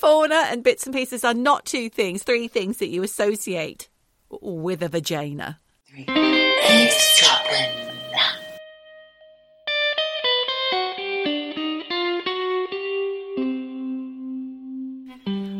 [0.00, 3.90] fauna and bits and pieces are not two things, three things that you associate
[4.30, 5.60] with a vagina.
[5.94, 7.90] Eavesdropping.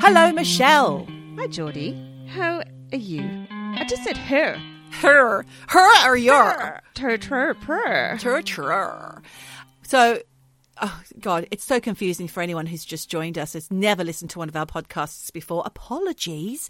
[0.00, 1.06] Hello, Michelle.
[1.36, 1.94] Hi, Geordie.
[2.26, 2.62] How
[2.92, 3.46] are you?
[3.50, 4.58] I just said her.
[5.02, 6.80] Her, her or your?
[6.94, 8.16] Tur, tur, purr.
[8.18, 9.22] Tur, tur.
[9.82, 10.20] So,
[10.80, 14.38] oh God, it's so confusing for anyone who's just joined us, has never listened to
[14.38, 15.62] one of our podcasts before.
[15.66, 16.68] Apologies.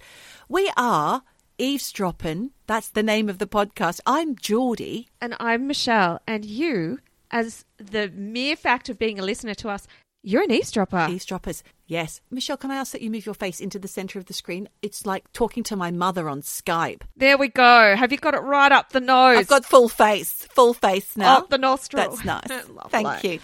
[0.49, 1.23] We are
[1.59, 2.51] eavesdropping.
[2.67, 4.01] That's the name of the podcast.
[4.07, 5.09] I'm Geordie.
[5.21, 6.21] And I'm Michelle.
[6.27, 6.99] And you,
[7.31, 9.87] as the mere fact of being a listener to us,
[10.23, 11.07] you're an eavesdropper.
[11.11, 11.63] Eavesdroppers.
[11.91, 12.21] Yes.
[12.31, 14.69] Michelle, can I ask that you move your face into the centre of the screen?
[14.81, 17.03] It's like talking to my mother on Skype.
[17.17, 17.97] There we go.
[17.97, 19.39] Have you got it right up the nose?
[19.39, 21.39] I've got full face, full face now.
[21.39, 22.17] Up the nostril.
[22.17, 22.63] That's nice.
[22.91, 23.41] Thank you.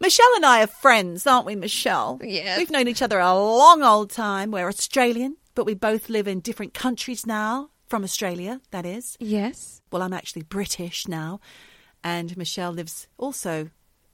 [0.00, 2.18] Michelle and I are friends, aren't we, Michelle?
[2.24, 2.56] Yes.
[2.56, 4.50] We've known each other a long old time.
[4.52, 9.18] We're Australian, but we both live in different countries now, from Australia, that is.
[9.20, 9.82] Yes.
[9.92, 11.40] Well, I'm actually British now,
[12.02, 13.68] and Michelle lives also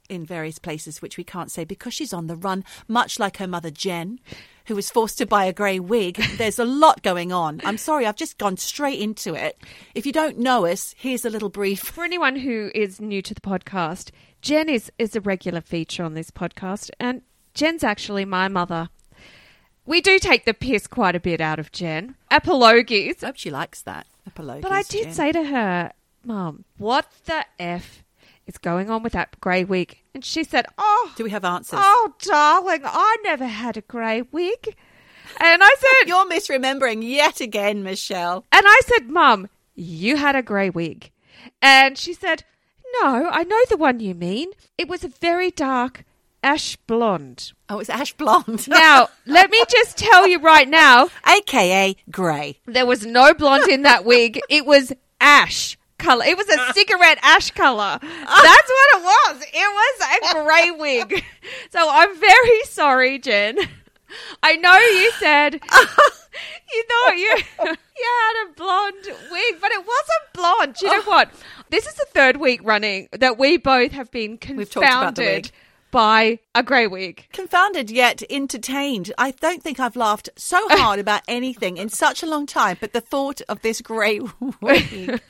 [0.09, 3.47] in various places which we can't say because she's on the run, much like her
[3.47, 4.19] mother Jen,
[4.65, 6.15] who was forced to buy a grey wig.
[6.37, 7.61] There's a lot going on.
[7.63, 9.57] I'm sorry, I've just gone straight into it.
[9.95, 11.79] If you don't know us, here's a little brief.
[11.79, 16.13] For anyone who is new to the podcast, Jen is, is a regular feature on
[16.13, 17.21] this podcast, and
[17.53, 18.89] Jen's actually my mother.
[19.85, 22.15] We do take the piss quite a bit out of Jen.
[22.29, 23.23] Apologies.
[23.23, 24.05] I hope she likes that.
[24.27, 25.13] Apologies, But I did Jen.
[25.13, 25.91] say to her,
[26.23, 28.03] Mum, what the F
[28.49, 29.97] is going on with that grey wig?
[30.13, 31.79] And she said, Oh, Do we have answers?
[31.81, 34.75] oh, darling, I never had a grey wig.
[35.39, 38.45] And I said, You're misremembering yet again, Michelle.
[38.51, 41.11] And I said, Mum, you had a grey wig.
[41.61, 42.43] And she said,
[43.01, 44.49] No, I know the one you mean.
[44.77, 46.03] It was a very dark
[46.43, 47.51] ash blonde.
[47.69, 48.67] Oh, it's ash blonde.
[48.67, 52.59] Now, let me just tell you right now, AKA grey.
[52.65, 54.39] there was no blonde in that wig.
[54.49, 56.25] It was ash color.
[56.25, 57.99] It was a cigarette ash color.
[58.01, 59.43] That's what it was.
[59.53, 61.23] It was a grey wig.
[61.69, 63.57] So I'm very sorry, Jen.
[64.41, 70.33] I know you said you thought you you had a blonde wig, but it wasn't
[70.33, 70.75] blonde.
[70.81, 71.09] You know oh.
[71.09, 71.29] what?
[71.69, 75.21] This is the third week running that we both have been We've talked about the
[75.21, 75.51] confounded wig.
[75.91, 77.27] By a grey wig.
[77.33, 79.11] Confounded yet entertained.
[79.17, 82.93] I don't think I've laughed so hard about anything in such a long time, but
[82.93, 84.19] the thought of this grey
[84.61, 85.21] wig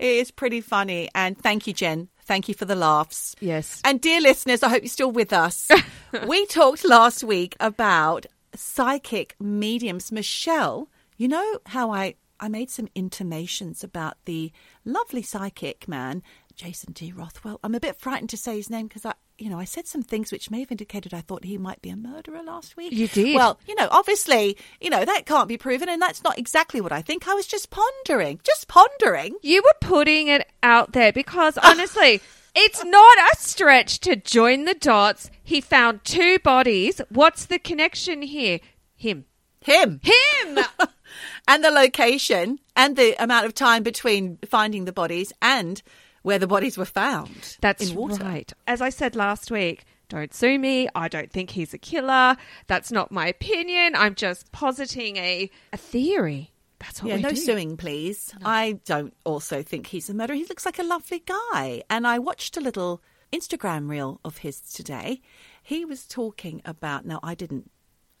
[0.00, 1.08] is pretty funny.
[1.14, 2.08] And thank you, Jen.
[2.24, 3.36] Thank you for the laughs.
[3.40, 3.82] Yes.
[3.84, 5.70] And dear listeners, I hope you're still with us.
[6.26, 10.10] we talked last week about psychic mediums.
[10.10, 14.52] Michelle, you know how I, I made some intimations about the
[14.84, 16.22] lovely psychic man,
[16.54, 17.12] Jason D.
[17.12, 17.60] Rothwell.
[17.62, 20.02] I'm a bit frightened to say his name because I, you know, I said some
[20.02, 22.92] things which may have indicated I thought he might be a murderer last week.
[22.92, 23.34] You did.
[23.34, 26.92] Well, you know, obviously, you know, that can't be proven, and that's not exactly what
[26.92, 27.26] I think.
[27.26, 29.36] I was just pondering, just pondering.
[29.42, 32.20] You were putting it out there because honestly,
[32.54, 35.30] it's not a stretch to join the dots.
[35.42, 37.00] He found two bodies.
[37.08, 38.60] What's the connection here?
[38.94, 39.24] Him.
[39.60, 40.00] Him.
[40.02, 40.58] Him!
[41.48, 45.82] and the location and the amount of time between finding the bodies and
[46.24, 47.56] where the bodies were found.
[47.60, 48.24] That's in water.
[48.24, 48.52] right.
[48.66, 50.88] As I said last week, don't sue me.
[50.94, 52.36] I don't think he's a killer.
[52.66, 53.94] That's not my opinion.
[53.94, 56.50] I'm just positing a, a theory.
[56.80, 57.36] That's what Yeah, we no do.
[57.36, 58.34] suing, please.
[58.44, 60.36] I don't also think he's a murderer.
[60.36, 61.82] He looks like a lovely guy.
[61.88, 63.00] And I watched a little
[63.32, 65.22] Instagram reel of his today.
[65.62, 67.70] He was talking about, now I didn't,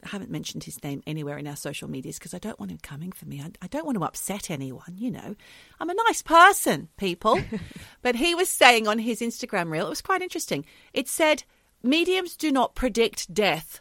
[0.04, 2.78] I haven't mentioned his name anywhere in our social medias because I don't want him
[2.82, 3.40] coming for me.
[3.40, 5.34] I, I don't want to upset anyone, you know.
[5.80, 7.40] I'm a nice person, people.
[8.02, 10.64] but he was saying on his Instagram reel, it was quite interesting.
[10.92, 11.44] It said,
[11.82, 13.80] mediums do not predict death,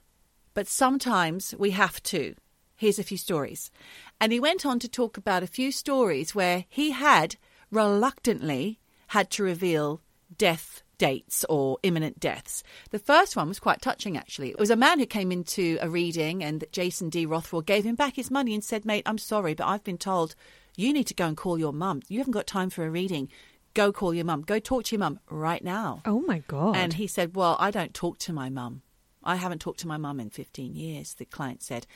[0.54, 2.36] but sometimes we have to.
[2.76, 3.72] Here's a few stories.
[4.20, 7.36] And he went on to talk about a few stories where he had
[7.72, 10.02] reluctantly had to reveal
[10.38, 12.64] death dates or imminent deaths.
[12.92, 14.50] The first one was quite touching, actually.
[14.50, 17.26] It was a man who came into a reading, and Jason D.
[17.26, 20.36] Rothwell gave him back his money and said, Mate, I'm sorry, but I've been told
[20.76, 22.02] you need to go and call your mum.
[22.08, 23.30] You haven't got time for a reading.
[23.74, 24.42] Go call your mum.
[24.42, 26.02] Go talk to your mum right now.
[26.06, 26.76] Oh my God.
[26.76, 28.82] And he said, Well, I don't talk to my mum.
[29.24, 31.88] I haven't talked to my mum in 15 years, the client said.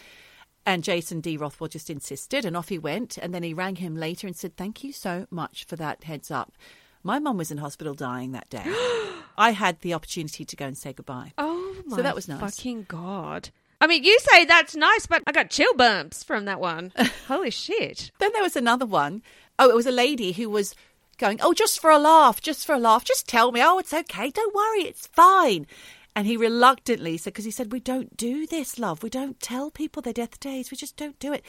[0.65, 1.37] And Jason D.
[1.37, 3.17] Rothwell just insisted, and off he went.
[3.17, 6.31] And then he rang him later and said, Thank you so much for that heads
[6.31, 6.53] up.
[7.03, 8.63] My mum was in hospital dying that day.
[9.37, 11.33] I had the opportunity to go and say goodbye.
[11.37, 12.39] oh my So that was nice.
[12.39, 13.49] fucking God.
[13.79, 16.91] I mean, you say that's nice, but I got chill bumps from that one.
[17.27, 18.11] Holy shit.
[18.19, 19.21] Then there was another one.
[19.59, 20.73] Oh, it was a lady who was
[21.19, 23.61] going, Oh, just for a laugh, just for a laugh, just tell me.
[23.63, 24.31] Oh, it's okay.
[24.31, 25.67] Don't worry, it's fine.
[26.15, 29.03] And he reluctantly said, because he said, We don't do this, love.
[29.03, 30.71] We don't tell people their death days.
[30.71, 31.43] We just don't do it.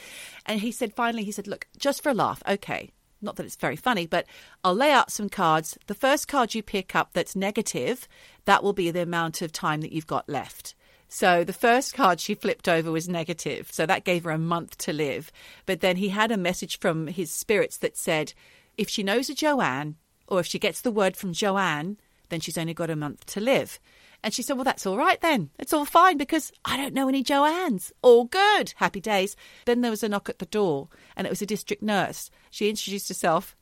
[0.45, 2.91] And he said, finally, he said, Look, just for a laugh, okay.
[3.21, 4.25] Not that it's very funny, but
[4.63, 5.77] I'll lay out some cards.
[5.87, 8.07] The first card you pick up that's negative,
[8.45, 10.73] that will be the amount of time that you've got left.
[11.09, 13.69] So the first card she flipped over was negative.
[13.71, 15.31] So that gave her a month to live.
[15.65, 18.33] But then he had a message from his spirits that said,
[18.77, 19.95] if she knows a Joanne,
[20.27, 21.97] or if she gets the word from Joanne,
[22.29, 23.79] then she's only got a month to live.
[24.23, 25.49] And she said, Well, that's all right then.
[25.59, 27.91] It's all fine because I don't know any Joannes.
[28.01, 28.73] All good.
[28.77, 29.35] Happy days.
[29.65, 32.29] Then there was a knock at the door, and it was a district nurse.
[32.49, 33.55] She introduced herself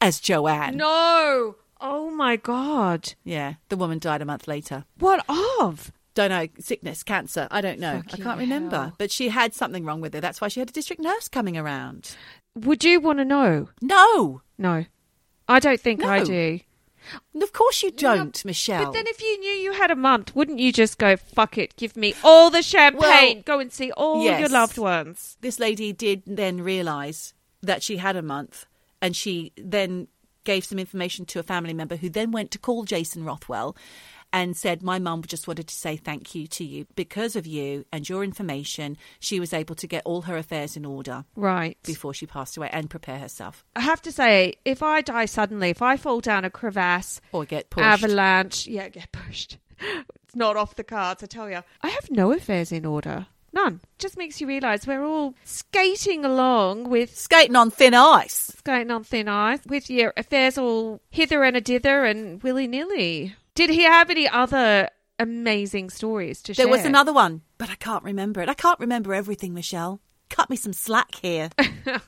[0.00, 0.76] as Joanne.
[0.76, 1.56] No.
[1.80, 3.14] Oh my God.
[3.24, 4.84] Yeah, the woman died a month later.
[4.98, 5.24] What
[5.60, 5.90] of?
[6.14, 7.48] Don't know, sickness, cancer.
[7.50, 8.02] I don't know.
[8.12, 8.76] I can't remember.
[8.76, 8.92] hell.
[8.98, 10.20] But she had something wrong with her.
[10.20, 12.14] That's why she had a district nurse coming around.
[12.54, 13.70] Would you want to know?
[13.80, 14.84] No, No.
[15.48, 16.60] I don't think I do.
[17.40, 18.84] Of course you don't, Michelle.
[18.86, 21.76] But then if you knew you had a month, wouldn't you just go, fuck it,
[21.76, 24.40] give me all the champagne, Well, go and see all yes.
[24.40, 25.36] your loved ones?
[25.40, 28.66] this lady did then realise that she had a month,
[29.00, 30.08] and she then
[30.44, 33.76] gave some information to a family member who then went to call Jason Rothwell
[34.32, 36.86] and said, My mum just wanted to say thank you to you.
[36.94, 40.84] Because of you and your information, she was able to get all her affairs in
[40.84, 41.76] order Right.
[41.84, 45.70] before she passed away and prepare herself I have to say, if I die suddenly,
[45.70, 47.84] if I fall down a crevasse, or get pushed.
[47.86, 49.58] avalanche, yeah, get pushed.
[50.24, 51.60] It's not off the cards, I tell you.
[51.82, 53.26] I have no affairs in order.
[53.52, 53.80] None.
[53.98, 58.50] Just makes you realise we're all skating along with Skating on thin ice.
[58.56, 63.34] skating on thin ice with your affairs all hither and a dither and willy nilly.
[63.54, 64.88] Did he have any other
[65.18, 66.66] amazing stories to share?
[66.66, 68.48] There was another one, but I can't remember it.
[68.48, 70.00] I can't remember everything, Michelle.
[70.30, 71.50] Cut me some slack here.
[71.58, 72.00] I'm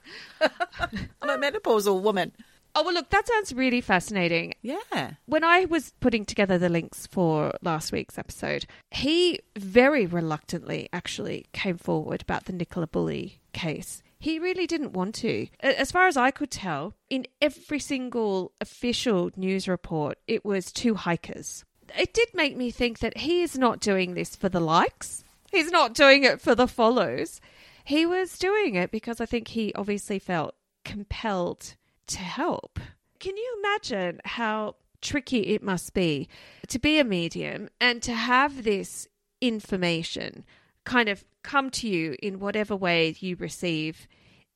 [1.29, 2.33] a menopausal woman.
[2.77, 4.55] Oh, well, look, that sounds really fascinating.
[4.63, 5.13] Yeah.
[5.27, 11.47] When I was putting together the links for last week's episode, he very reluctantly actually
[11.53, 14.03] came forward about the Nicola Bulley case.
[14.25, 15.49] He really didn't want to.
[15.61, 20.95] As far as I could tell, in every single official news report, it was two
[20.95, 21.63] hikers.
[21.95, 25.25] It did make me think that he is not doing this for the likes.
[25.53, 27.43] He's not doing it for the follows.
[27.85, 30.55] He was doing it because I think he obviously felt
[30.87, 31.75] compelled
[32.07, 32.81] to help.
[33.19, 36.31] Can you imagine how tricky it must be
[36.69, 39.07] to be a medium and to have this
[39.43, 40.47] information
[40.85, 44.07] kind of come to you in whatever way you receive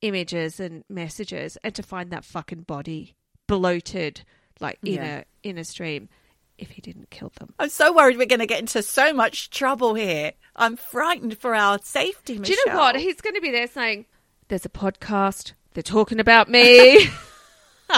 [0.01, 3.15] images and messages and to find that fucking body
[3.47, 4.21] bloated
[4.59, 5.17] like in Yeah.
[5.19, 6.07] a in a stream
[6.57, 7.53] if he didn't kill them.
[7.57, 10.33] I'm so worried we're going to get into so much trouble here.
[10.55, 12.55] I'm frightened for our safety, Michelle.
[12.55, 12.95] Do you know what?
[12.97, 14.05] He's going to be there saying,
[14.49, 15.53] "There's a podcast.
[15.73, 17.07] They're talking about me.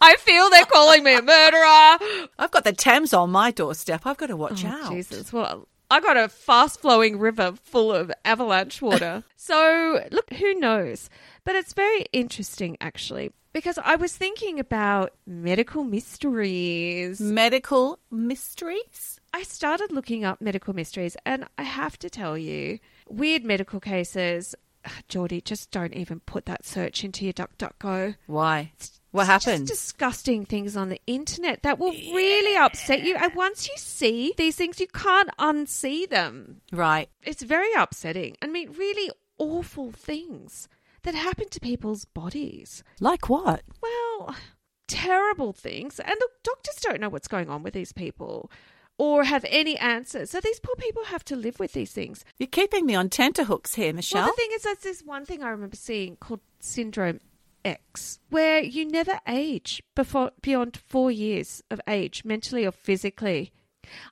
[0.00, 4.02] I feel they're calling me a murderer." I've got the Thames on my doorstep.
[4.06, 4.92] I've got to watch Oh, out.
[4.92, 9.22] Jesus, well, I got a fast flowing river full of avalanche water.
[9.36, 11.08] so, look, who knows?
[11.44, 17.20] But it's very interesting, actually, because I was thinking about medical mysteries.
[17.20, 19.20] Medical mysteries?
[19.32, 24.56] I started looking up medical mysteries, and I have to tell you, weird medical cases.
[25.08, 28.16] Geordie, just don't even put that search into your DuckDuckGo.
[28.26, 28.72] Why?
[29.14, 29.68] What happened?
[29.68, 33.14] Just disgusting things on the internet that will really upset you.
[33.14, 36.62] And once you see these things, you can't unsee them.
[36.72, 37.08] Right.
[37.22, 38.36] It's very upsetting.
[38.42, 40.68] I mean, really awful things
[41.04, 42.82] that happen to people's bodies.
[42.98, 43.62] Like what?
[43.80, 44.34] Well,
[44.88, 46.00] terrible things.
[46.00, 48.50] And the doctors don't know what's going on with these people
[48.98, 50.30] or have any answers.
[50.30, 52.24] So these poor people have to live with these things.
[52.38, 54.22] You're keeping me on tenterhooks here, Michelle.
[54.22, 57.20] Well, the thing is, there's this one thing I remember seeing called Syndrome
[57.64, 63.52] X, where you never age before beyond four years of age, mentally or physically.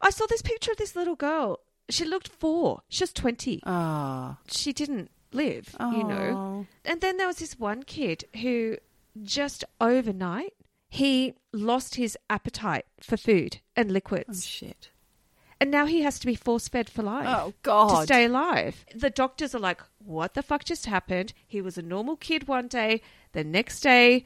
[0.01, 1.61] I saw this picture of this little girl.
[1.89, 2.83] She looked four.
[2.89, 3.61] She was 20.
[3.67, 4.37] oh.
[4.49, 6.67] She didn't live, you know.
[6.67, 6.91] Ah.
[6.91, 8.77] And then there was this one kid who
[9.23, 10.53] just overnight
[10.89, 14.47] he lost his appetite for food and Oh, liquids.
[14.47, 14.91] shit.
[15.63, 18.01] And now he has to be force fed for life Oh, God.
[18.01, 18.85] to stay alive.
[18.95, 21.33] The doctors are like, what the fuck just happened?
[21.47, 23.01] He was a normal kid one day,
[23.33, 24.25] the next day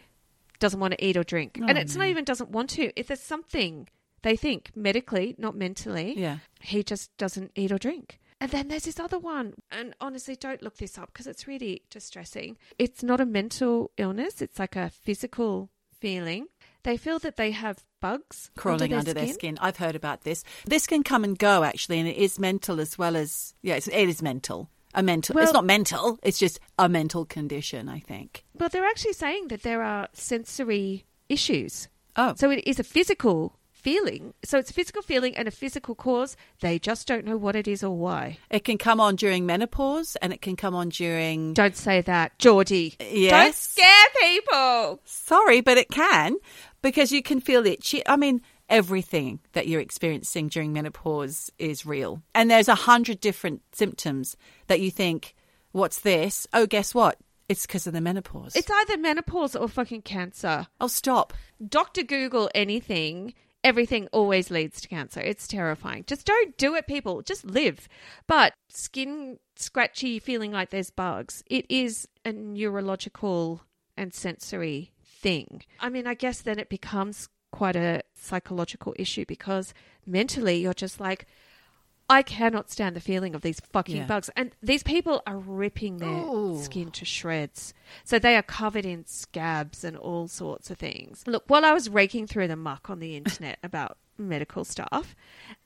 [0.58, 1.58] doesn't want to eat or drink.
[1.60, 2.90] Oh, and it's not even doesn't want to.
[2.98, 3.88] If there's something
[4.22, 6.38] they think medically, not mentally, Yeah.
[6.60, 8.18] he just doesn't eat or drink.
[8.40, 9.54] And then there's this other one.
[9.70, 12.56] And honestly, don't look this up because it's really distressing.
[12.78, 15.68] It's not a mental illness, it's like a physical
[16.00, 16.46] feeling.
[16.86, 19.58] They feel that they have bugs Crawling under, their, skin.
[19.60, 20.44] I've heard about this.
[20.66, 23.54] This can come and go, actually, and it is mental as well as.
[23.60, 24.70] Yeah, it's, it is mental.
[24.94, 25.34] A mental.
[25.34, 28.44] Well- it's not mental, it's just a mental condition, I think.
[28.56, 31.88] Well, they're actually saying that there are sensory issues.
[32.14, 32.34] Oh.
[32.36, 34.34] So it is a physical feeling.
[34.42, 36.36] So it's a physical feeling and a physical cause.
[36.60, 38.38] They just don't know what it is or why.
[38.50, 41.52] It can come on during menopause and it can come on during.
[41.54, 42.96] Don't say that, Geordie.
[42.98, 43.56] Don't Yes.
[43.56, 45.00] scare people.
[45.04, 46.36] Sorry, but it can
[46.82, 48.06] because you can feel itchy.
[48.06, 52.22] I mean, everything that you're experiencing during menopause is real.
[52.34, 55.34] And there's a hundred different symptoms that you think,
[55.72, 56.46] what's this?
[56.52, 57.18] Oh, guess what?
[57.48, 58.56] It's because of the menopause.
[58.56, 60.66] It's either menopause or fucking cancer.
[60.80, 61.32] oh, stop.
[61.66, 63.34] Doctor Google anything.
[63.62, 65.20] Everything always leads to cancer.
[65.20, 66.04] It's terrifying.
[66.06, 67.22] Just don't do it, people.
[67.22, 67.88] Just live.
[68.26, 73.62] But skin scratchy, feeling like there's bugs, it is a neurological
[73.96, 74.92] and sensory
[75.26, 75.62] thing.
[75.80, 79.74] I mean, I guess then it becomes quite a psychological issue because
[80.06, 81.26] mentally you're just like,
[82.08, 84.06] I cannot stand the feeling of these fucking Yeah.
[84.06, 84.30] bugs.
[84.36, 86.62] And these people are ripping their Ooh.
[86.62, 87.74] skin to shreds.
[88.04, 91.24] So they are covered in scabs and all sorts of things.
[91.26, 95.16] Look, while I was raking through the muck on the internet about medical stuff,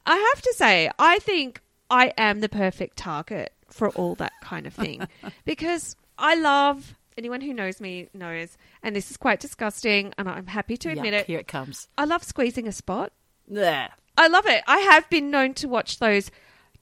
[0.07, 4.67] I have to say, I think I am the perfect target for all that kind
[4.67, 5.07] of thing
[5.45, 6.95] because I love.
[7.19, 11.13] Anyone who knows me knows, and this is quite disgusting, and I'm happy to admit
[11.13, 11.27] Yuck, it.
[11.27, 11.89] Here it comes.
[11.99, 13.13] I love squeezing a spot.
[13.49, 13.89] There.
[14.17, 14.63] I love it.
[14.67, 16.31] I have been known to watch those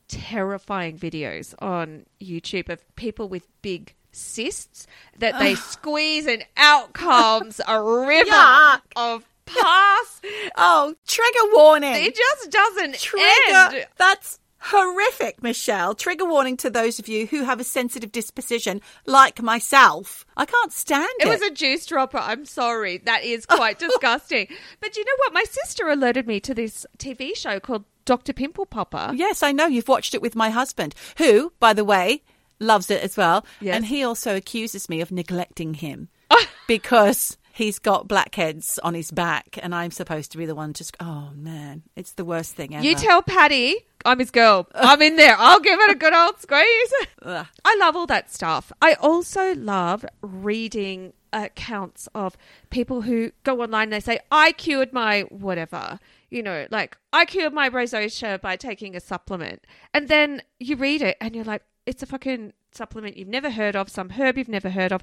[0.08, 4.86] terrifying videos on YouTube of people with big cysts
[5.18, 8.80] that they squeeze and out comes a river Yuck.
[8.96, 10.20] of pus.
[10.56, 11.94] Oh, trigger warning.
[11.94, 13.24] It just doesn't Trigger.
[13.48, 13.86] end.
[13.96, 15.94] That's horrific, Michelle.
[15.94, 20.26] Trigger warning to those of you who have a sensitive disposition, like myself.
[20.36, 21.26] I can't stand it.
[21.26, 22.18] It was a juice dropper.
[22.18, 22.98] I'm sorry.
[22.98, 24.48] That is quite disgusting.
[24.80, 25.32] But you know what?
[25.32, 28.32] My sister alerted me to this TV show called Dr.
[28.32, 29.12] Pimple Popper.
[29.14, 29.66] Yes, I know.
[29.66, 32.22] You've watched it with my husband, who, by the way,
[32.60, 33.46] loves it as well.
[33.60, 33.76] Yes.
[33.76, 36.08] And he also accuses me of neglecting him
[36.66, 40.84] because he's got blackheads on his back, and I'm supposed to be the one to.
[40.84, 42.84] Sc- oh man, it's the worst thing ever.
[42.84, 44.68] You tell Patty I'm his girl.
[44.74, 45.36] I'm in there.
[45.38, 46.92] I'll give it a good old squeeze.
[47.24, 48.72] I love all that stuff.
[48.80, 52.36] I also love reading accounts of
[52.70, 55.98] people who go online and they say, I cured my whatever.
[56.30, 59.64] You know, like, I cured my rosacea by taking a supplement.
[59.92, 63.74] And then you read it and you're like, it's a fucking supplement you've never heard
[63.74, 65.02] of, some herb you've never heard of.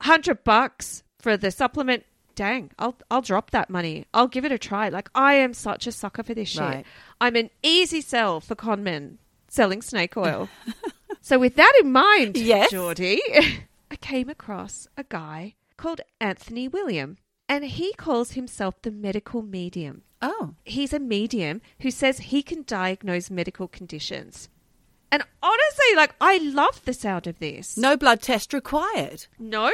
[0.00, 2.04] 100 bucks for the supplement.
[2.34, 4.06] Dang, I'll I'll drop that money.
[4.12, 4.88] I'll give it a try.
[4.88, 6.60] Like I am such a sucker for this shit.
[6.62, 6.86] Right.
[7.20, 9.16] I'm an easy sell for conmen
[9.48, 10.48] selling snake oil.
[11.20, 12.70] so with that in mind, Yes.
[12.70, 13.20] Geordie,
[13.90, 17.18] I came across a guy called Anthony William,
[17.50, 20.02] and he calls himself the medical medium.
[20.22, 24.48] Oh, He's a medium who says he can diagnose medical conditions.
[25.10, 27.76] And honestly, like I love the sound of this.
[27.76, 29.26] no blood test required.
[29.38, 29.70] No.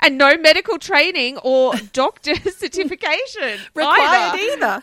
[0.00, 3.60] And no medical training or doctor certification.
[3.74, 4.66] Required either.
[4.66, 4.82] either.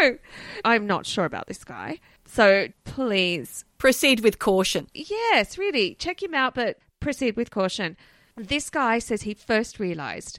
[0.00, 0.18] No.
[0.64, 1.98] I'm not sure about this guy.
[2.26, 4.86] So please, Proceed with caution.
[4.94, 7.96] yes, really, check him out, but proceed with caution.
[8.36, 10.38] This guy says he first realized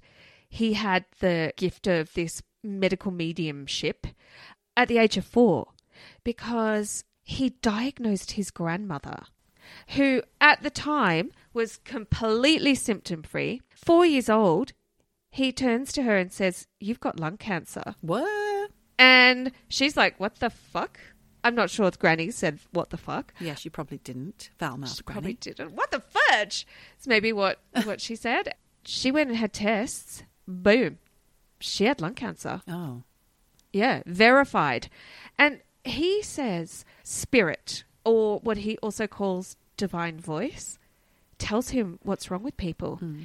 [0.49, 4.07] he had the gift of this medical mediumship
[4.77, 5.67] at the age of four
[6.23, 9.23] because he diagnosed his grandmother,
[9.89, 13.61] who at the time was completely symptom free.
[13.75, 14.73] Four years old,
[15.31, 17.95] he turns to her and says, You've got lung cancer.
[18.01, 18.71] What?
[18.99, 20.99] And she's like, What the fuck?
[21.43, 23.33] I'm not sure if Granny said, What the fuck?
[23.39, 24.49] Yeah, she probably didn't.
[24.59, 25.73] Foul mouth, She probably didn't.
[25.73, 26.65] What the fudge?
[26.97, 28.55] It's maybe what, what she said.
[28.85, 30.23] She went and had tests.
[30.47, 30.99] Boom.
[31.59, 32.61] She had lung cancer.
[32.67, 33.03] Oh,
[33.71, 34.89] Yeah, verified.
[35.37, 40.77] And he says spirit, or what he also calls divine voice,
[41.37, 42.97] tells him what's wrong with people.
[42.97, 43.21] Hmm.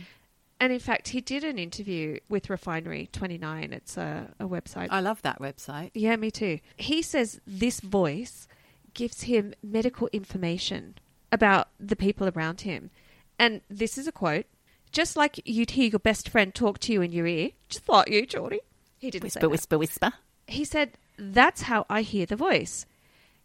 [0.60, 3.72] And in fact, he did an interview with Refinery 29.
[3.72, 4.88] It's a, a website.
[4.90, 5.90] I love that website.
[5.94, 6.58] Yeah, me too.
[6.76, 8.48] He says this voice
[8.94, 10.96] gives him medical information
[11.30, 12.90] about the people around him.
[13.38, 14.46] And this is a quote
[14.90, 18.08] just like you'd hear your best friend talk to you in your ear, just like
[18.08, 18.60] you, Geordie.
[18.98, 20.12] He didn't say Whisper, whisper, whisper.
[20.46, 22.86] He said, That's how I hear the voice.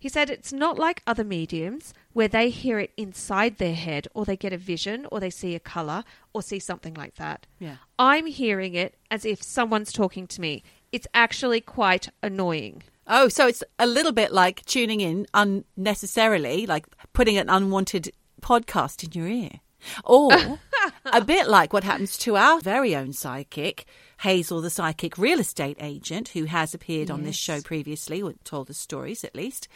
[0.04, 4.26] He said, It's not like other mediums where they hear it inside their head or
[4.26, 7.48] they get a vision or they see a color or see something like that.
[7.58, 7.78] Yeah.
[7.98, 10.62] I'm hearing it as if someone's talking to me.
[10.92, 12.84] It's actually quite annoying.
[13.08, 19.06] Oh, so it's a little bit like tuning in unnecessarily, like putting an unwanted podcast
[19.06, 19.62] in your ear.
[20.04, 20.34] Or
[21.06, 23.86] a bit like what happens to our very own psychic,
[24.22, 28.70] Hazel, the psychic real estate agent, who has appeared on this show previously, or told
[28.70, 29.68] us stories at least,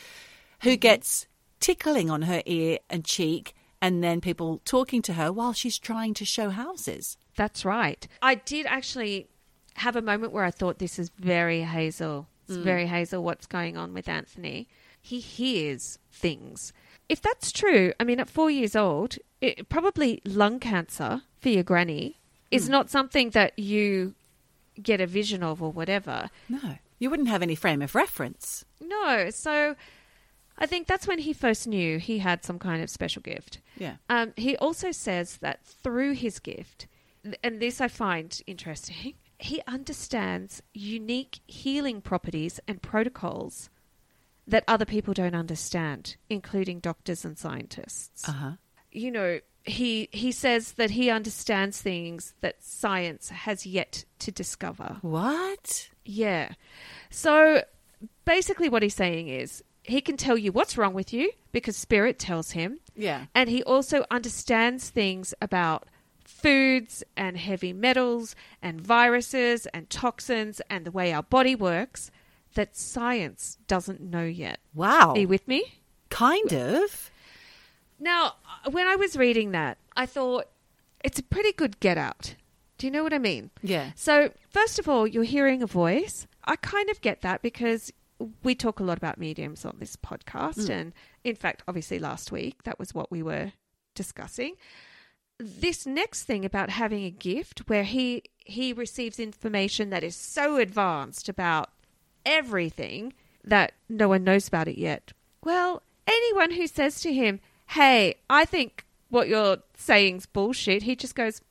[0.62, 0.80] who mm-hmm.
[0.80, 1.28] gets
[1.60, 6.14] tickling on her ear and cheek, and then people talking to her while she's trying
[6.16, 7.18] to show houses.
[7.36, 8.08] That's right.
[8.22, 9.28] I did actually
[9.76, 12.28] have a moment where I thought this is very Hazel.
[12.48, 12.64] It's mm.
[12.64, 14.68] very hazel what's going on with Anthony.
[15.02, 16.74] He hears things.
[17.10, 21.64] If that's true, I mean, at four years old, it, probably lung cancer for your
[21.64, 22.20] granny
[22.52, 22.72] is mm.
[22.72, 24.16] not something that you
[24.82, 26.30] get a vision of or whatever.
[26.50, 26.78] No.
[27.00, 28.66] You wouldn't have any frame of reference.
[28.82, 29.76] No, so
[30.58, 33.62] I think that's when he first knew he had some kind of special gift.
[33.78, 33.98] Yeah.
[34.10, 36.88] Um, he also says that through his gift,
[37.44, 43.70] and this I find interesting, he understands unique healing properties and protocols
[44.48, 48.28] that other people don't understand, including doctors and scientists.
[48.28, 48.52] Uh huh.
[48.92, 54.98] You know, he he says that he understands things that science has yet to discover.
[55.02, 55.90] What?
[56.06, 56.54] Yeah.
[57.10, 57.64] So
[58.26, 62.18] basically, what he's saying is he can tell you what's wrong with you because spirit
[62.18, 62.80] tells him.
[62.96, 63.26] Yeah.
[63.36, 65.88] And he also understands things about
[66.24, 72.12] foods and heavy metals and viruses and toxins and the way our body works
[72.54, 74.60] that science doesn't know yet.
[74.74, 75.12] Wow.
[75.12, 75.64] Are you with me?
[76.10, 77.12] Kind of.
[78.00, 78.36] Now,
[78.66, 80.46] uh, when I was reading that, I thought
[81.04, 82.36] it's a pretty good get out.
[82.78, 83.50] Do you know what I mean?
[83.64, 83.92] Yeah.
[83.96, 86.28] So, first of all, you're hearing a voice.
[86.46, 87.92] I kind of get that because
[88.44, 90.70] we talk a lot about mediums on this podcast.
[90.70, 93.54] And in fact, obviously, last week, that was what we were
[93.96, 94.56] discussing.
[95.40, 100.56] This next thing about having a gift where he he receives information that is so
[100.56, 101.70] advanced about
[102.26, 103.14] everything
[103.44, 105.14] that no one knows about it yet.
[105.44, 111.16] Well, anyone who says to him, "Hey, I think what you're saying's bullshit," he just
[111.16, 111.42] goes,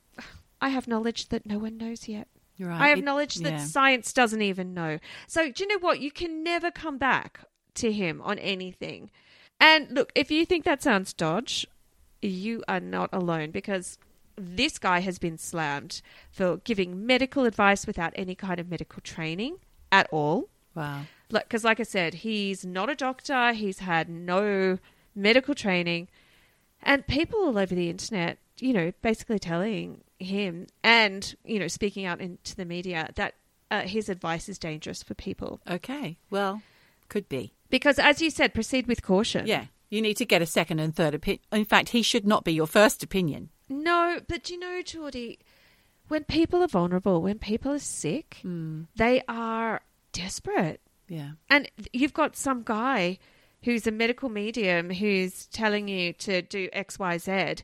[0.60, 2.80] "I have knowledge that no one knows yet." You're right.
[2.80, 3.64] I have It- knowledge that yeah.
[3.64, 4.98] science doesn't even know.
[5.26, 6.00] So, do you know what?
[6.00, 7.40] You can never come back
[7.74, 9.10] to him on anything.
[9.60, 11.66] And look, if you think that sounds dodge,
[12.22, 13.98] you are not alone because
[14.36, 19.58] this guy has been slammed for giving medical advice without any kind of medical training
[19.92, 20.48] at all.
[20.74, 21.02] Wow.
[21.28, 24.78] Because, like I said, he's not a doctor, he's had no
[25.16, 26.08] medical training.
[26.82, 32.04] And people all over the internet, you know, basically telling him and, you know, speaking
[32.04, 33.34] out into the media that
[33.70, 35.60] uh, his advice is dangerous for people.
[35.68, 36.18] Okay.
[36.30, 36.62] Well,
[37.08, 37.54] could be.
[37.70, 39.46] Because, as you said, proceed with caution.
[39.46, 39.64] Yeah.
[39.90, 41.42] You need to get a second and third opinion.
[41.52, 43.50] In fact, he should not be your first opinion.
[43.68, 45.38] No, but you know, Geordie,
[46.08, 48.40] when people are vulnerable, when people are sick,
[48.96, 49.80] they are
[50.12, 50.80] desperate.
[51.08, 51.30] Yeah.
[51.48, 53.18] And you've got some guy
[53.66, 57.56] who's a medical medium who's telling you to do X, Y, Z.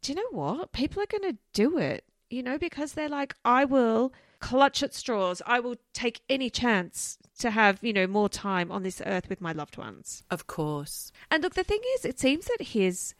[0.00, 0.72] Do you know what?
[0.72, 4.94] People are going to do it, you know, because they're like, I will clutch at
[4.94, 5.42] straws.
[5.46, 9.42] I will take any chance to have, you know, more time on this earth with
[9.42, 10.22] my loved ones.
[10.30, 11.12] Of course.
[11.30, 13.14] And look, the thing is, it seems that his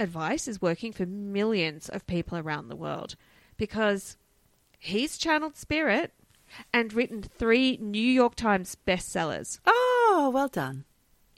[0.00, 3.14] advice is working for millions of people around the world
[3.56, 4.16] because
[4.80, 6.14] he's channeled spirit
[6.74, 9.60] and written three New York Times bestsellers.
[9.64, 10.84] Oh, well done.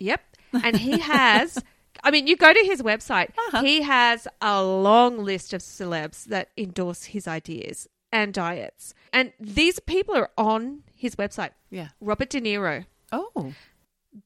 [0.03, 0.21] Yep.
[0.65, 1.59] And he has,
[2.05, 3.63] I mean, you go to his website, uh-huh.
[3.63, 8.93] he has a long list of celebs that endorse his ideas and diets.
[9.15, 11.89] And these people are on his website Yeah.
[12.03, 13.55] Robert De Niro, Oh,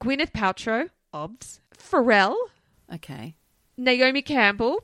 [0.03, 2.35] Gwyneth Paltrow, Obs, Pharrell,
[2.93, 3.35] okay.
[3.77, 4.83] Naomi Campbell,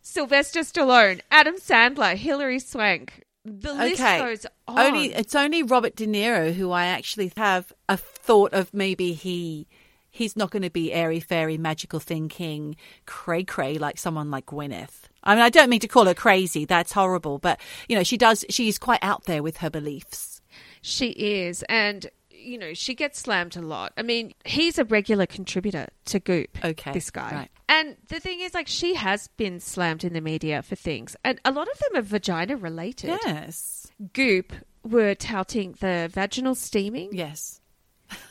[0.00, 3.24] Sylvester Stallone, Adam Sandler, Hilary Swank.
[3.44, 4.18] The list Okay.
[4.18, 4.78] goes on.
[4.78, 9.66] Only it's only Robert De Niro who I actually have a thought of maybe he
[10.10, 15.02] he's not going to be airy fairy magical thinking cray cray like someone like Gwyneth.
[15.22, 16.64] I mean, I don't mean to call her crazy.
[16.64, 18.44] That's horrible, but you know, she does.
[18.50, 20.40] She's quite out there with her beliefs.
[20.82, 23.92] She is, and you know she gets slammed a lot.
[23.98, 26.58] I mean, he's a regular contributor to Goop.
[26.64, 27.30] Okay, this guy.
[27.32, 27.50] right.
[27.68, 31.40] And the thing is, like, she has been slammed in the media for things, and
[31.44, 33.10] a lot of them are vagina related.
[33.24, 37.10] Yes, Goop were touting the vaginal steaming.
[37.12, 37.59] yes.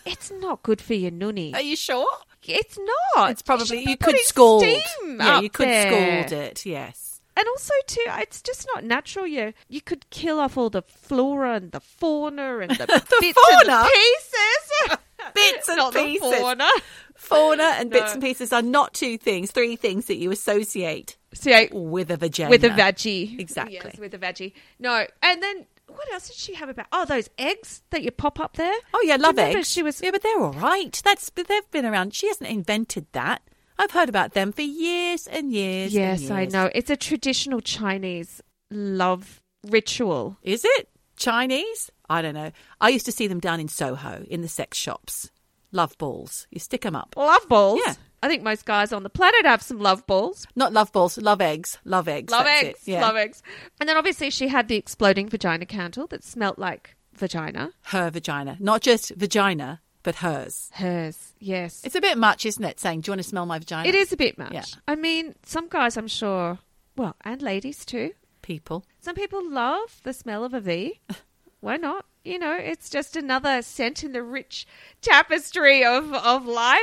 [0.05, 1.53] It's not good for your nunny.
[1.53, 2.07] Are you sure?
[2.43, 2.77] It's
[3.15, 3.31] not.
[3.31, 4.63] It's probably be you could scald.
[4.63, 6.27] steam Yeah, you could there.
[6.27, 6.65] scald it.
[6.65, 7.21] Yes.
[7.37, 9.25] And also too, it's just not natural.
[9.27, 12.85] You you could kill off all the flora and the fauna and the,
[13.21, 13.81] bits fauna?
[13.81, 14.97] and pieces.
[15.35, 16.31] Bits and not pieces.
[16.31, 16.69] the fauna.
[17.15, 21.67] Fauna and bits and pieces are not two things, three things that you associate See,
[21.73, 22.49] with a vagina.
[22.49, 23.73] with a veggie, Exactly.
[23.83, 24.53] Yes, with a veggie.
[24.79, 25.65] No, and then
[25.99, 26.85] what else did she have about?
[26.93, 28.73] Oh, those eggs that you pop up there.
[28.93, 29.69] Oh yeah, love eggs.
[29.69, 30.99] She was yeah, but they're all right.
[31.03, 32.13] That's but they've been around.
[32.13, 33.41] She hasn't invented that.
[33.77, 35.93] I've heard about them for years and years.
[35.93, 36.69] and Yes, I know.
[36.73, 40.37] It's a traditional Chinese love ritual.
[40.41, 41.91] Is it Chinese?
[42.09, 42.51] I don't know.
[42.79, 45.31] I used to see them down in Soho in the sex shops.
[45.73, 46.47] Love balls.
[46.49, 47.13] You stick them up.
[47.17, 47.81] Love balls.
[47.85, 47.93] Yeah.
[48.21, 50.45] I think most guys on the planet have some love balls.
[50.55, 51.17] Not love balls.
[51.17, 51.77] Love eggs.
[51.85, 52.31] Love eggs.
[52.31, 52.87] Love eggs.
[52.87, 53.01] Yeah.
[53.01, 53.41] Love eggs.
[53.79, 57.71] And then obviously she had the exploding vagina candle that smelt like vagina.
[57.83, 58.57] Her vagina.
[58.59, 60.69] Not just vagina, but hers.
[60.73, 61.81] Hers, yes.
[61.83, 62.79] It's a bit much, isn't it?
[62.79, 63.87] Saying, do you want to smell my vagina?
[63.87, 64.53] It is a bit much.
[64.53, 64.65] Yeah.
[64.87, 66.59] I mean, some guys, I'm sure,
[66.95, 68.11] well, and ladies too.
[68.41, 68.85] People.
[68.99, 70.99] Some people love the smell of a V.
[71.61, 72.05] Why not?
[72.23, 74.65] You know, it's just another scent in the rich
[75.01, 76.79] tapestry of, of life.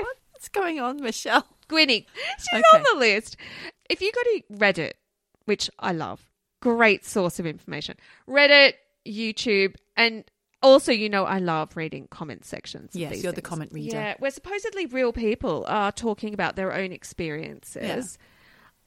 [0.46, 1.44] What's going on, Michelle?
[1.68, 2.06] Gwynny,
[2.38, 2.78] she's Okay.
[2.78, 3.36] on the list.
[3.90, 4.92] If you go to Reddit,
[5.46, 6.30] which I love,
[6.60, 7.96] great source of information.
[8.28, 10.22] Reddit, YouTube, and
[10.62, 12.94] also, you know, I love reading comment sections.
[12.94, 13.96] Yes, you're the comment reader.
[13.96, 18.16] Yeah, where supposedly real people are talking about their own experiences.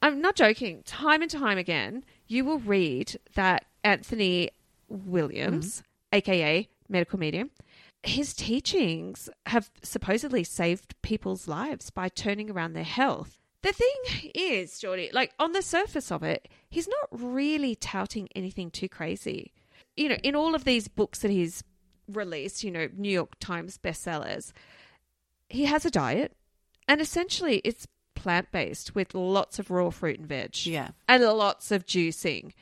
[0.00, 0.82] I'm not joking.
[0.84, 4.48] Time and time again, you will read that Anthony
[4.88, 6.16] Williams, mm-hmm.
[6.16, 7.50] aka medical medium,
[8.02, 13.36] his teachings have supposedly saved people's lives by turning around their health.
[13.62, 18.70] The thing is, Geordie, like on the surface of it, he's not really touting anything
[18.70, 19.52] too crazy.
[19.96, 21.62] You know, in all of these books that he's
[22.10, 24.52] released, you know, New York Times bestsellers,
[25.50, 26.34] he has a diet
[26.88, 30.90] and essentially it's plant based with lots of raw fruit and veg Yeah.
[31.06, 32.52] and lots of juicing.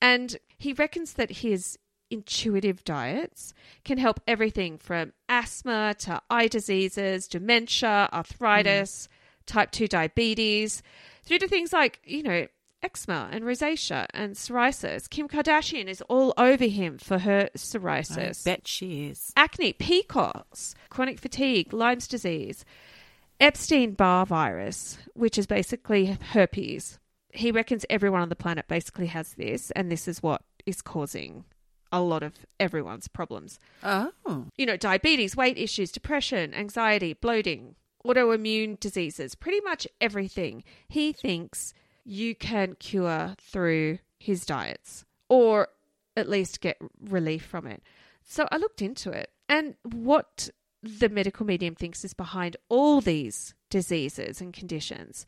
[0.00, 1.78] And he reckons that his
[2.10, 3.52] intuitive diets
[3.84, 9.08] can help everything from asthma to eye diseases, dementia, arthritis,
[9.46, 10.82] type 2 diabetes,
[11.24, 12.46] through to things like, you know,
[12.82, 15.10] eczema and rosacea and psoriasis.
[15.10, 19.32] Kim Kardashian is all over him for her I psoriasis bet she is.
[19.36, 22.64] acne, PCOS, chronic fatigue, Lyme's disease,
[23.40, 26.98] Epstein Barr virus, which is basically herpes.
[27.32, 31.44] He reckons everyone on the planet basically has this, and this is what is causing
[31.92, 33.58] a lot of everyone's problems.
[33.82, 34.12] Oh.
[34.56, 37.74] You know, diabetes, weight issues, depression, anxiety, bloating,
[38.04, 40.64] autoimmune diseases, pretty much everything.
[40.88, 41.74] He thinks
[42.04, 45.68] you can cure through his diets or
[46.16, 47.82] at least get relief from it.
[48.24, 50.50] So I looked into it and what
[50.82, 55.26] the medical medium thinks is behind all these diseases and conditions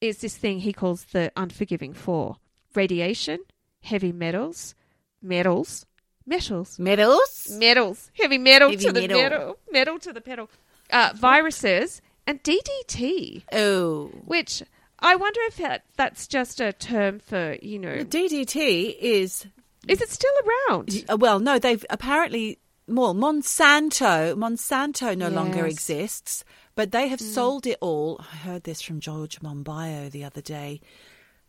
[0.00, 2.36] is this thing he calls the unforgiving four
[2.74, 3.38] radiation,
[3.82, 4.74] heavy metals,
[5.20, 5.84] metals,
[6.28, 7.48] metals, Medals?
[7.58, 9.20] metals, heavy metal Heavy to the metal.
[9.22, 10.48] metal, metal to the pedal,
[10.90, 14.06] uh, viruses, and DDT, Oh.
[14.24, 14.62] which
[15.00, 19.46] I wonder if that, that's just a term for, you know, DDT is
[19.86, 20.32] is it still
[20.68, 21.04] around?
[21.08, 22.58] Uh, Well, no, they've apparently
[22.90, 26.42] well, Monsanto, Monsanto no longer exists,
[26.74, 28.18] but they have sold it all.
[28.32, 30.80] I heard this from George Monbiot the other day.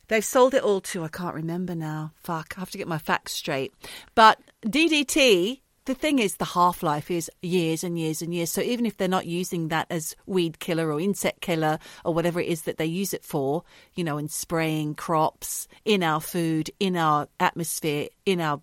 [0.09, 2.11] They've sold it all to I can't remember now.
[2.15, 3.73] Fuck, I have to get my facts straight.
[4.15, 8.51] But DDT, the thing is, the half life is years and years and years.
[8.51, 12.39] So even if they're not using that as weed killer or insect killer or whatever
[12.39, 16.71] it is that they use it for, you know, in spraying crops, in our food,
[16.79, 18.61] in our atmosphere, in our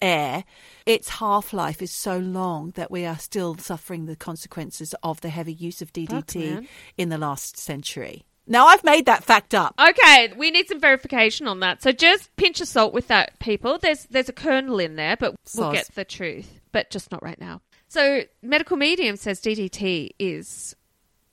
[0.00, 0.44] air,
[0.86, 5.28] its half life is so long that we are still suffering the consequences of the
[5.28, 6.68] heavy use of DDT man.
[6.96, 8.24] in the last century.
[8.46, 9.74] Now, I've made that fact up.
[9.78, 11.82] Okay, we need some verification on that.
[11.82, 13.78] So just pinch of salt with that, people.
[13.78, 15.72] There's there's a kernel in there, but we'll Soz.
[15.72, 17.60] get the truth, but just not right now.
[17.88, 20.76] So medical medium says DDT is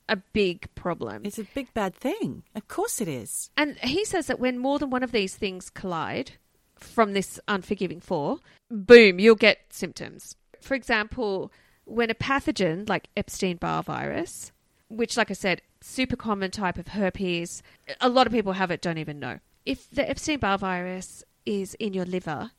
[0.08, 1.22] a big problem.
[1.24, 2.42] It's a big bad thing.
[2.54, 3.50] Of course it is.
[3.56, 6.32] And he says that when more than one of these things collide
[6.76, 8.38] from this unforgiving four,
[8.70, 10.36] boom, you'll get symptoms.
[10.60, 11.52] For example,
[11.84, 14.52] when a pathogen like Epstein Barr virus,
[14.96, 17.62] which, like I said, super common type of herpes,
[18.00, 19.40] a lot of people have it, don't even know.
[19.66, 22.52] If the Epstein Barr virus is in your liver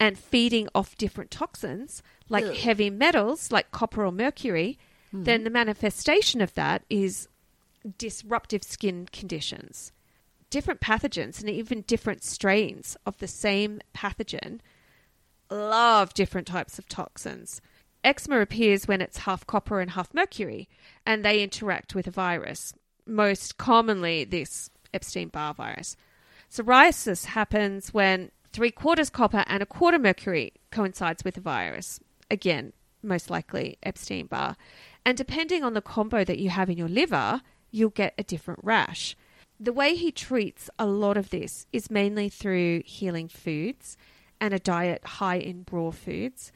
[0.00, 2.56] and feeding off different toxins like Ugh.
[2.56, 4.78] heavy metals like copper or mercury,
[5.10, 5.24] hmm.
[5.24, 7.28] then the manifestation of that is
[7.98, 9.92] disruptive skin conditions.
[10.50, 14.60] Different pathogens and even different strains of the same pathogen
[15.50, 17.60] love different types of toxins.
[18.04, 20.68] Eczema appears when it's half copper and half mercury,
[21.06, 22.74] and they interact with a virus,
[23.06, 25.96] most commonly this Epstein Barr virus.
[26.50, 31.98] Psoriasis happens when three quarters copper and a quarter mercury coincides with a virus.
[32.30, 34.56] Again, most likely Epstein Barr.
[35.04, 37.40] And depending on the combo that you have in your liver,
[37.70, 39.16] you'll get a different rash.
[39.58, 43.96] The way he treats a lot of this is mainly through healing foods
[44.40, 46.52] and a diet high in raw foods,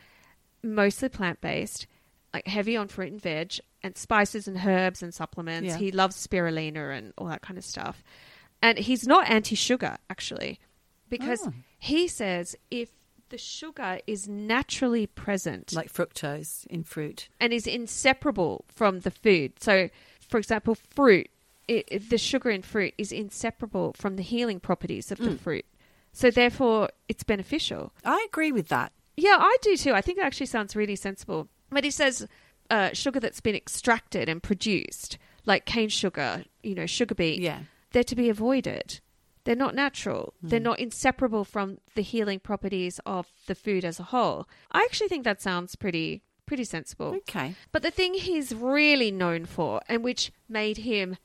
[0.74, 1.86] mostly plant based,
[2.32, 5.68] like heavy on fruit and veg, and spices and herbs and supplements.
[5.68, 5.76] Yeah.
[5.78, 8.02] He loves spirulina and all that kind of stuff.
[8.60, 10.58] And he's not anti sugar, actually,
[11.08, 11.52] because Oh.
[11.78, 12.90] he says if
[13.28, 17.28] the sugar is naturally present Like fructose in fruit.
[17.38, 19.52] and is inseparable from the food.
[19.60, 19.90] So,
[20.28, 21.28] for example, fruit,
[21.66, 25.38] it, the sugar in fruit is inseparable from the healing properties of the mm.
[25.38, 25.66] fruit.
[26.12, 27.92] So, therefore, it's beneficial.
[28.04, 28.92] I agree with that.
[29.20, 29.92] Yeah, I do too.
[29.92, 31.48] I think it actually sounds really sensible.
[31.70, 32.26] But he says
[32.70, 37.60] uh, sugar that's been extracted and produced, like cane sugar, you know, sugar beet, Yeah.
[37.92, 39.00] they're to be avoided.
[39.44, 40.34] They're not natural.
[40.42, 44.46] They're not inseparable from the healing properties of the food as a whole.
[44.70, 47.14] I actually think that sounds pretty pretty sensible.
[47.16, 47.54] Okay.
[47.72, 51.16] But the thing he's really known for, and which made him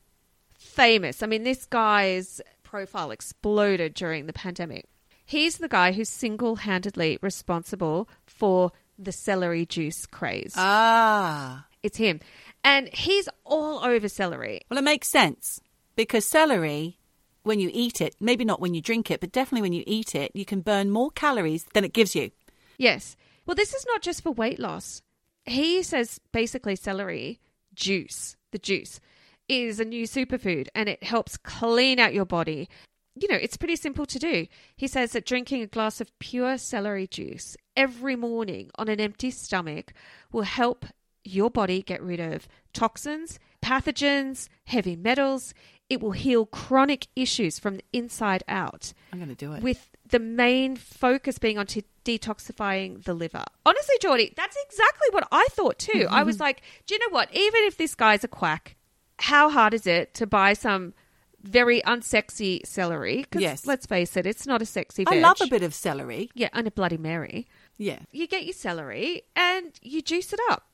[0.57, 4.85] famous, I mean, this guy's profile exploded during the pandemic.
[5.33, 10.53] He's the guy who's single handedly responsible for the celery juice craze.
[10.55, 11.65] Ah.
[11.81, 12.19] it's him.
[12.63, 14.61] And he's all over celery.
[14.69, 15.59] Well, it makes sense
[15.95, 16.99] because celery,
[17.41, 20.13] when you eat it, maybe not when you drink it, but definitely when you eat
[20.13, 22.29] it, you can burn more calories than it gives you.
[22.77, 23.15] Yes.
[23.47, 25.01] Well, this is not just for weight loss.
[25.45, 27.39] He says basically celery
[27.73, 28.99] juice, the juice,
[29.49, 32.69] is a new superfood and it helps clean out your body.
[33.15, 34.47] You know, it's pretty simple to do.
[34.75, 39.31] He says that drinking a glass of pure celery juice every morning on an empty
[39.31, 39.93] stomach
[40.31, 40.85] will help
[41.23, 45.53] your body get rid of toxins, pathogens, heavy metals.
[45.89, 49.61] It will heal chronic issues from the inside out I'm going to do it.
[49.61, 53.43] with the main focus being on t- detoxifying the liver.
[53.65, 56.07] Honestly, Geordie, that's exactly what I thought too.
[56.09, 56.43] I was mm-hmm.
[56.43, 57.29] like, do you know what?
[57.31, 58.75] Even if this guy's a quack,
[59.19, 60.93] how hard is it to buy some
[61.43, 63.25] very unsexy celery?
[63.31, 63.65] 'Cause Yes.
[63.65, 66.29] let's face it, it's not a sexy I love a bit of celery.
[66.33, 67.47] Yeah, and a Bloody Mary.
[67.77, 67.99] Yeah.
[68.11, 70.69] You get your celery and you juice it up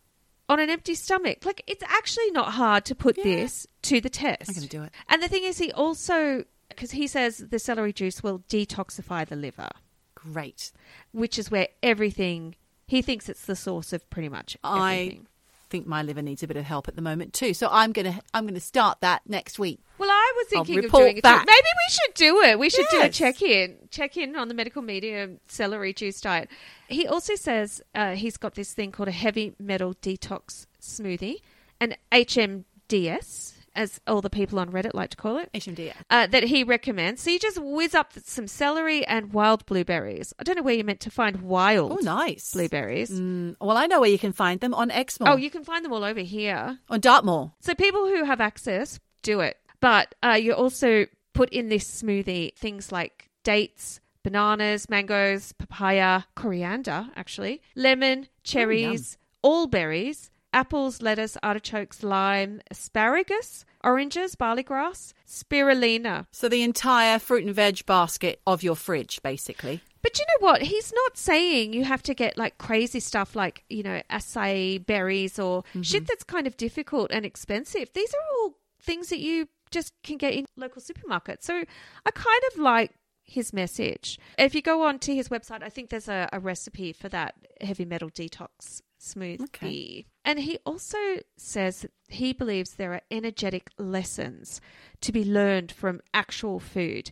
[0.47, 1.45] on an empty stomach.
[1.45, 3.23] Like, it's actually not hard to put Yeah.
[3.23, 4.49] this to the test.
[4.49, 4.93] I'm gonna do it.
[5.08, 9.36] And the thing is, he also, because he says the celery juice will detoxify the
[9.36, 9.69] liver
[10.15, 10.71] Great.
[11.12, 12.55] which is where everything
[12.88, 15.27] he thinks it's the source of pretty much everything.
[15.69, 17.53] Think my liver needs a bit of help at the moment too.
[17.53, 19.79] So I'm going to I'm to start that next week.
[19.97, 21.45] Well, I was thinking of doing back.
[21.45, 22.58] Maybe we should do it.
[22.58, 26.49] We should do a check in, check in on the medical medium celery juice diet.
[26.88, 31.41] He also says uh, he's got this thing called a heavy metal detox smoothie,
[31.82, 35.49] an HMDS, as all the people on Reddit like to call it.
[35.53, 35.93] HMD.
[36.09, 37.21] Uh, that he recommends.
[37.21, 40.33] So you just whiz up some celery and wild blueberries.
[40.39, 42.51] I don't know where you're meant to find wild Oh, nice.
[42.53, 43.09] blueberries.
[43.09, 45.29] Mm, well, I know where you can find them on Exmoor.
[45.29, 46.79] Oh, you can find them all over here.
[46.89, 47.53] on Dartmoor.
[47.61, 52.53] So people who have access do it, but uh, you also put in this smoothie
[52.57, 62.03] things like dates, bananas, mangoes, papaya, coriander, actually, lemon, cherries, all berries, apples, lettuce, artichokes,
[62.03, 66.25] lime, asparagus, oranges, barley grass, spirulina.
[66.31, 69.81] So the entire fruit and veg basket of your fridge, basically.
[70.01, 70.62] But you know what?
[70.62, 75.38] He's not saying you have to get like crazy stuff like, you know, acai berries
[75.38, 75.81] or mm-hmm.
[75.81, 77.89] shit that's kind of difficult and expensive.
[77.93, 81.43] These are all things that you just can get in local supermarkets.
[81.43, 81.63] So
[82.05, 82.91] I kind of like
[83.23, 84.17] his message.
[84.38, 87.35] If you go on to his website, I think there's a, a recipe for that
[87.62, 89.43] heavy metal detox smoothie.
[89.43, 90.05] Okay.
[90.25, 90.97] And he also
[91.38, 94.62] says that he believes there are energetic lessons
[95.01, 97.12] to be learned from actual food.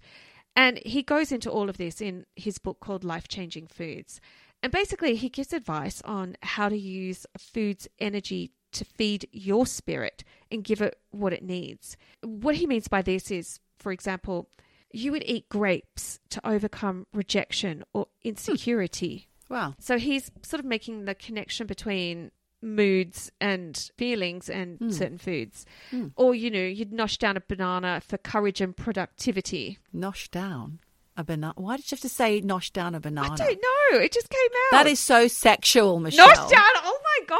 [0.56, 4.20] And he goes into all of this in his book called Life Changing Foods.
[4.64, 10.24] And basically, he gives advice on how to use food's energy to feed your spirit
[10.52, 11.96] and give it what it needs.
[12.22, 14.50] What he means by this is, for example,
[14.92, 18.30] you would eat grapes to overcome rejection or hmm.
[18.30, 19.28] insecurity.
[19.50, 19.76] Wow.
[19.80, 22.32] So he's sort of making the connection between
[22.62, 24.90] moods and feelings and hmm.
[24.90, 25.66] certain foods.
[25.92, 26.08] Hmm.
[26.16, 29.78] Or, you know, you'd nosh down a banana for courage and productivity.
[29.94, 30.80] Nosh down
[31.16, 31.54] a banana.
[31.56, 33.34] Why did you have to say nosh down a banana?
[33.34, 34.00] I don't know.
[34.00, 34.84] It just came out.
[34.84, 36.28] That is so sexual, Michelle.
[36.28, 36.62] nosh down.
[36.84, 37.38] Oh my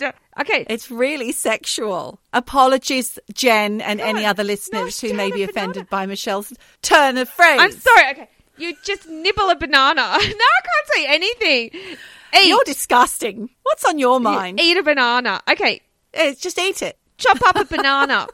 [0.00, 0.14] God.
[0.40, 0.66] Okay.
[0.68, 2.20] It's really sexual.
[2.32, 5.50] Apologies, Jen, and God, any other listeners who may be banana.
[5.50, 7.60] offended by Michelle's turn of phrase.
[7.60, 8.10] I'm sorry.
[8.10, 8.28] Okay.
[8.58, 10.02] You just nibble a banana.
[10.02, 11.70] No, I can't say anything.
[12.34, 12.48] Eat.
[12.48, 13.50] You're disgusting.
[13.62, 14.60] What's on your mind?
[14.60, 15.40] Eat a banana.
[15.50, 15.80] Okay.
[16.14, 16.98] Eh, just eat it.
[17.18, 18.26] Chop up a banana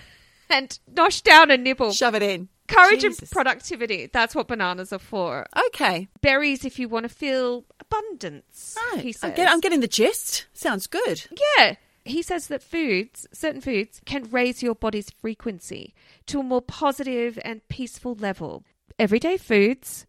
[0.50, 1.92] and nosh down a nibble.
[1.92, 2.48] Shove it in.
[2.68, 3.20] Courage Jesus.
[3.20, 4.06] and productivity.
[4.12, 5.46] That's what bananas are for.
[5.68, 6.08] Okay.
[6.20, 8.76] Berries if you want to feel abundance.
[8.92, 9.02] Right.
[9.02, 9.36] He I'm, says.
[9.36, 10.46] get- I'm getting the gist.
[10.52, 11.26] Sounds good.
[11.58, 11.76] Yeah.
[12.04, 15.94] He says that foods, certain foods, can raise your body's frequency
[16.26, 18.64] to a more positive and peaceful level.
[18.98, 20.06] Everyday foods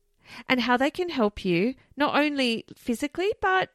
[0.48, 3.70] and how they can help you not only physically but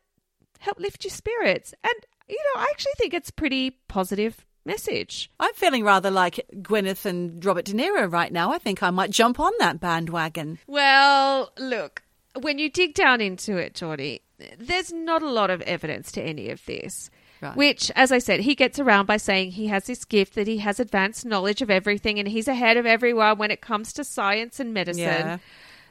[0.58, 1.74] help lift your spirits.
[1.82, 1.94] And
[2.28, 5.30] you know, I actually think it's pretty positive message.
[5.40, 8.52] I'm feeling rather like Gwyneth and Robert De Niro right now.
[8.52, 10.58] I think I might jump on that bandwagon.
[10.66, 12.02] Well, look,
[12.40, 14.22] when you dig down into it, Geordie,
[14.58, 17.10] there's not a lot of evidence to any of this.
[17.42, 17.56] Right.
[17.56, 20.58] Which, as I said, he gets around by saying he has this gift that he
[20.58, 24.60] has advanced knowledge of everything and he's ahead of everyone when it comes to science
[24.60, 25.02] and medicine.
[25.02, 25.38] Yeah.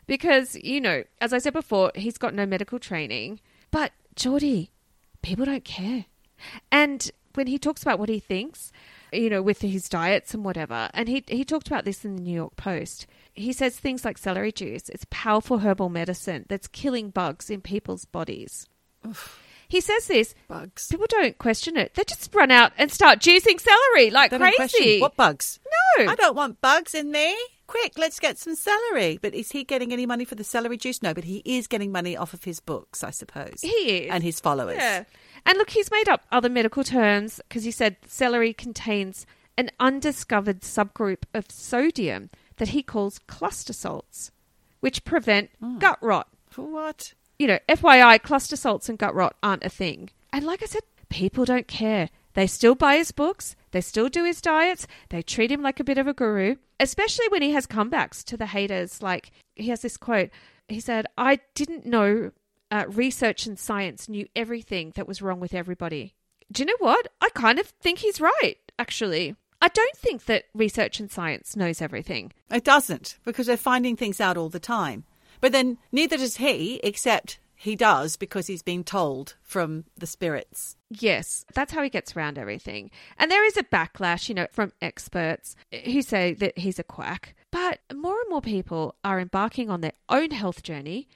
[0.07, 3.41] Because, you know, as I said before, he's got no medical training.
[3.69, 4.71] But Geordie,
[5.21, 6.05] people don't care.
[6.71, 8.71] And when he talks about what he thinks,
[9.11, 12.21] you know, with his diets and whatever, and he he talked about this in the
[12.21, 13.07] New York Post.
[13.33, 18.05] He says things like celery juice, it's powerful herbal medicine that's killing bugs in people's
[18.05, 18.67] bodies.
[19.71, 20.35] He says this.
[20.49, 20.87] Bugs.
[20.89, 21.93] People don't question it.
[21.93, 24.99] They just run out and start juicing celery like They crazy.
[24.99, 25.59] What bugs?
[25.97, 26.11] No.
[26.11, 27.37] I don't want bugs in me.
[27.67, 29.17] Quick, let's get some celery.
[29.21, 31.01] But is he getting any money for the celery juice?
[31.01, 33.61] No, but he is getting money off of his books, I suppose.
[33.61, 34.11] He is.
[34.11, 34.75] And his followers.
[34.77, 35.05] Yeah.
[35.45, 39.25] And look, he's made up other medical terms because he said celery contains
[39.57, 44.31] an undiscovered subgroup of sodium that he calls cluster salts,
[44.81, 45.77] which prevent Hmm.
[45.77, 46.27] gut rot.
[46.49, 47.13] For what?
[47.41, 50.11] You know, FYI, cluster salts and gut rot aren't a thing.
[50.31, 52.11] And like I said, people don't care.
[52.35, 55.83] They still buy his books, they still do his diets, they treat him like a
[55.83, 59.01] bit of a guru, especially when he has comebacks to the haters.
[59.01, 60.29] Like, he has this quote.
[60.67, 62.29] He said, I didn't know
[62.69, 66.13] uh, research and science knew everything that was wrong with everybody.
[66.51, 67.07] Do you know what?
[67.21, 69.35] I kind of think he's right, actually.
[69.59, 72.33] I don't think that research and science knows everything.
[72.51, 75.05] It doesn't, because they're finding things out all the time.
[75.41, 80.77] But then neither does he, except he does because he's being told from the spirits.
[80.89, 82.89] Yes, that's how he gets around everything.
[83.19, 87.35] And there is a backlash, you know, from experts who say that he's a quack.
[87.51, 91.07] But more and more people are embarking on their own health journey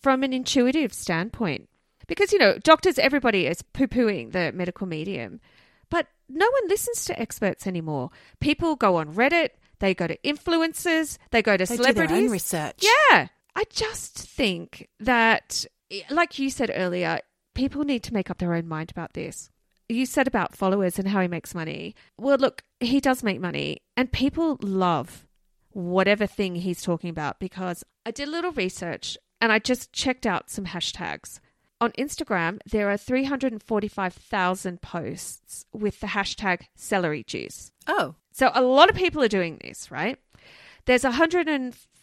[0.00, 1.68] from an intuitive standpoint.
[2.06, 5.40] Because, you know, doctors, everybody is poo pooing the medical medium.
[5.88, 8.10] But no one listens to experts anymore.
[8.40, 12.08] People go on Reddit, they go to influencers, they go to They celebrities.
[12.08, 12.84] do their own research.
[13.10, 13.28] Yeah.
[13.56, 15.64] I just think that,
[16.10, 17.20] like you said earlier,
[17.54, 19.50] people need to make up their own mind about this.
[19.88, 21.94] You said about followers and how he makes money.
[22.18, 25.26] Well, look, he does make money, and people love
[25.70, 30.24] whatever thing he's talking about because I did a little research and I just checked
[30.24, 31.40] out some hashtags.
[31.80, 37.72] On Instagram, there are 345,000 posts with the hashtag celery juice.
[37.86, 40.16] Oh, So a lot of people are doing this, right?
[40.86, 41.04] There's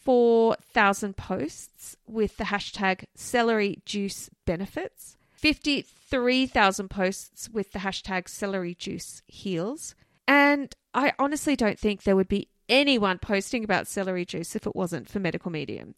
[0.04, 9.22] 104,000 posts with the hashtag celery juice benefits, 53,000 posts with the hashtag celery juice
[9.28, 9.96] heals.
[10.28, 14.76] And I honestly don't think there would be anyone posting about celery juice if it
[14.76, 15.94] wasn't for medical medium.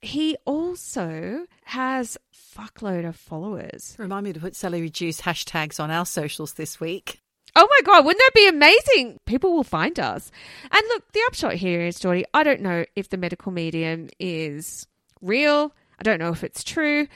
[0.00, 3.94] He also has fuckload of followers.
[3.98, 7.20] remind me to put celery juice hashtags on our socials this week.
[7.58, 9.18] Oh my god, wouldn't that be amazing?
[9.24, 10.30] People will find us.
[10.70, 14.86] And look, the upshot here is, Geordie, I don't know if the medical medium is
[15.22, 15.74] real.
[15.98, 17.08] I don't know if it's true.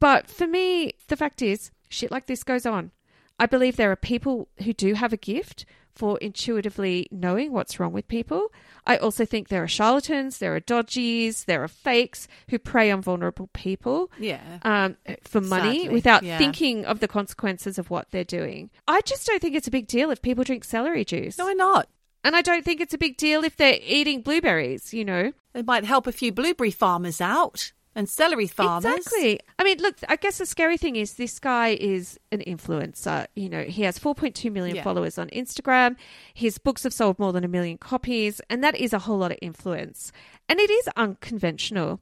[0.00, 2.90] But for me, the fact is, shit like this goes on.
[3.38, 5.64] I believe there are people who do have a gift
[5.96, 8.52] for intuitively knowing what's wrong with people.
[8.86, 13.02] I also think there are charlatans, there are dodgies, there are fakes who prey on
[13.02, 14.58] vulnerable people Yeah.
[14.62, 16.38] um, for money Sadly, without yeah.
[16.38, 18.70] thinking of the consequences of what they're doing.
[18.86, 21.38] I just don't think it's a big deal if people drink celery juice.
[21.38, 21.88] No, why not?
[22.24, 25.32] and I don't think it's a big deal if they're eating blueberries, you know?
[25.54, 28.84] It might help a few blueberry farmers out and celery farmers.
[28.94, 29.40] Exactly.
[29.58, 33.26] I mean, look, I guess the scary thing is this guy is an influencer.
[33.34, 34.82] You know, he has 4.2 million Yeah.
[34.84, 35.96] followers on Instagram.
[36.34, 39.32] His books have sold more than a million copies, and that is a whole lot
[39.32, 40.12] of influence.
[40.48, 42.00] And it is unconventional.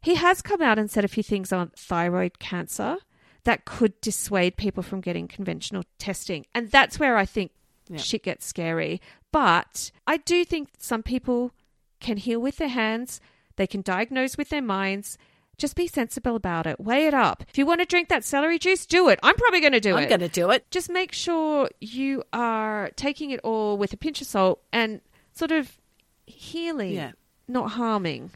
[0.00, 2.98] He has come out and said a few things on thyroid cancer
[3.44, 6.46] that could dissuade people from getting conventional testing.
[6.54, 7.52] And that's where I think
[7.88, 7.98] Yeah.
[7.98, 9.00] shit gets scary.
[9.32, 11.52] But I do think some people
[12.00, 13.20] can heal with their hands,
[13.56, 15.18] they can diagnose with their minds.
[15.56, 16.80] Just be sensible about it.
[16.80, 17.44] Weigh it up.
[17.48, 19.20] If you want to drink that celery juice, do it.
[19.22, 20.00] I'm probably going to do it.
[20.02, 20.68] I'm going to do it.
[20.72, 25.00] Just make sure you are taking it all with a pinch of salt and
[25.32, 25.78] sort of
[26.26, 27.12] healing, Yeah.
[27.46, 28.32] not harming.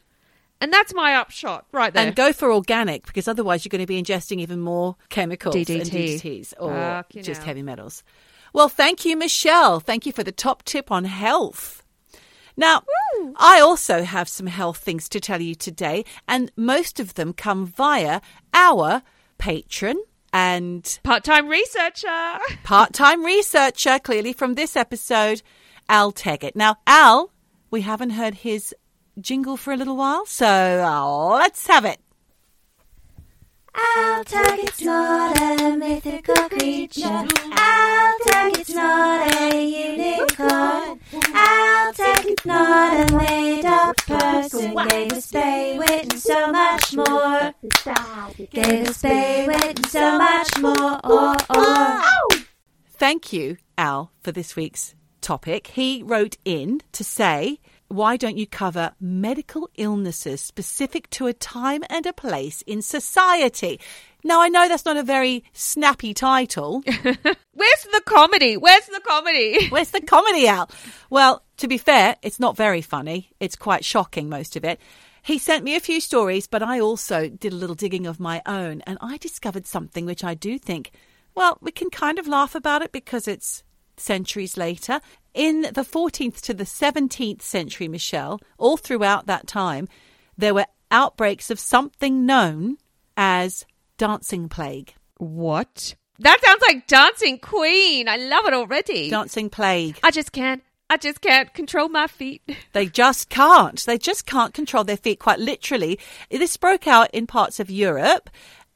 [0.60, 2.06] And that's my upshot right there.
[2.06, 5.66] And go for organic because otherwise you're going to be ingesting even more chemicals and
[5.66, 7.46] DDTs or Fucking just hell.
[7.46, 8.02] heavy metals.
[8.52, 9.78] Well, thank you, Michelle.
[9.80, 11.82] Thank you for the top tip on health.
[12.58, 12.82] Now,
[13.36, 17.66] I also have some health things to tell you today, and most of them come
[17.66, 18.20] via
[18.52, 19.02] our
[19.38, 22.38] patron and Part time researcher.
[22.64, 25.40] part time researcher, clearly from this episode,
[25.88, 26.56] Al Teggett.
[26.56, 27.30] Now, Al,
[27.70, 28.74] we haven't heard his
[29.20, 32.00] jingle for a little while, so uh, let's have it.
[33.78, 37.26] Al Teggett's not a mythical creature.
[37.52, 41.00] Al Teggett's not a unicorn.
[41.34, 44.74] Al Teggett's not a made up person.
[44.88, 47.54] Gave us Bay Wit and so much more.
[48.50, 51.00] Gave us Bay Wit and so much more.
[51.04, 52.00] Or, or.
[52.90, 55.68] Thank you, Al, for this week's topic.
[55.68, 61.82] He wrote in to say why don't you cover medical illnesses specific to a time
[61.88, 63.80] and a place in society?
[64.24, 66.82] Now, I know that's not a very snappy title.
[67.02, 68.56] Where's the comedy?
[68.56, 69.68] Where's the comedy?
[69.70, 70.70] Where's the comedy, Al?
[71.08, 73.30] Well, to be fair, it's not very funny.
[73.40, 74.80] It's quite shocking, most of it.
[75.22, 78.42] He sent me a few stories, but I also did a little digging of my
[78.46, 80.90] own, and I discovered something which I do think,
[81.34, 83.62] well, we can kind of laugh about it because it's
[84.00, 85.00] centuries later.
[85.34, 89.88] In the 14th to the 17th century, Michelle, all throughout that time,
[90.36, 92.78] there were outbreaks of something known
[93.16, 93.66] as
[93.98, 94.94] dancing plague.
[95.18, 95.94] What?
[96.20, 98.08] That sounds like Dancing Queen.
[98.08, 99.10] I love it already.
[99.10, 99.98] Dancing plague.
[100.02, 100.62] I just can't.
[100.90, 102.42] I just can't control my feet.
[102.72, 103.84] They just can't.
[103.84, 105.98] They just can't control their feet, quite literally.
[106.30, 108.30] This broke out in parts of Europe,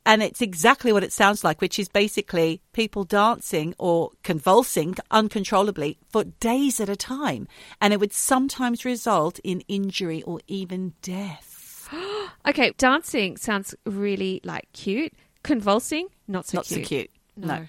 [0.04, 5.98] and it's exactly what it sounds like, which is basically people dancing or convulsing uncontrollably
[6.08, 7.46] for days at a time.
[7.80, 11.88] And it would sometimes result in injury or even death.
[12.44, 15.12] Okay, dancing sounds really like cute.
[15.44, 16.80] Convulsing, not so Not cute.
[16.84, 17.10] so cute.
[17.36, 17.46] no.
[17.46, 17.66] No.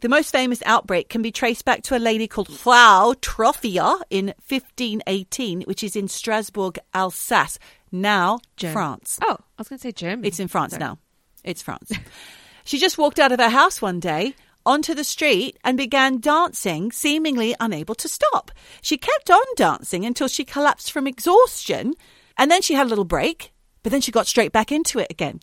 [0.00, 4.26] The most famous outbreak can be traced back to a lady called Frau Troffea in
[4.46, 7.58] 1518, which is in Strasbourg, Alsace,
[7.90, 9.18] now Germ- France.
[9.22, 10.28] Oh, I was going to say Germany.
[10.28, 10.80] It's in France Sorry.
[10.80, 10.98] now.
[11.44, 11.92] It's France.
[12.64, 14.34] she just walked out of her house one day
[14.66, 18.50] onto the street and began dancing, seemingly unable to stop.
[18.80, 21.94] She kept on dancing until she collapsed from exhaustion,
[22.38, 25.08] and then she had a little break, but then she got straight back into it
[25.10, 25.40] again.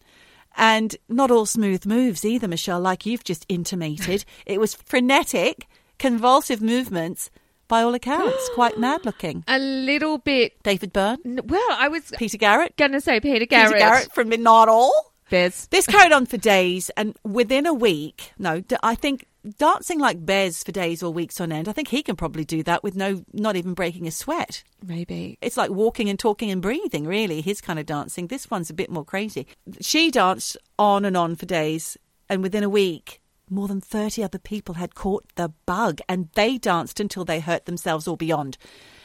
[0.58, 4.26] And not all smooth moves either, Michelle, like you've just intimated.
[4.46, 7.30] it was frenetic, convulsive movements,
[7.68, 9.46] by all accounts, quite mad looking.
[9.48, 10.62] A little bit.
[10.64, 13.74] David Byrne, Well, I was Peter Garrett, to say Peter Garrett.
[13.74, 15.11] Peter Garrett from Not All.
[15.32, 15.68] Bez.
[15.72, 19.26] This carried on for days, and within a week, no, I think
[19.58, 22.62] dancing like Bez for days or weeks on end, I think he can probably do
[22.64, 24.64] that with no, not even breaking a sweat.
[24.86, 25.38] Maybe.
[25.42, 28.28] It's like walking and talking and breathing, really, his kind of dancing.
[28.28, 29.48] This one's a bit more crazy.
[29.80, 31.98] She danced on and on for days,
[32.30, 36.58] and within a week, more than 30 other people had caught the bug, and they
[36.58, 38.58] danced until they hurt themselves or beyond.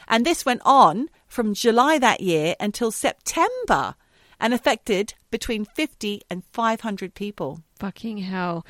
[0.09, 3.95] And this went on from July that year until September
[4.39, 7.61] and affected between 50 and 500 people.
[7.79, 8.65] Fucking hell.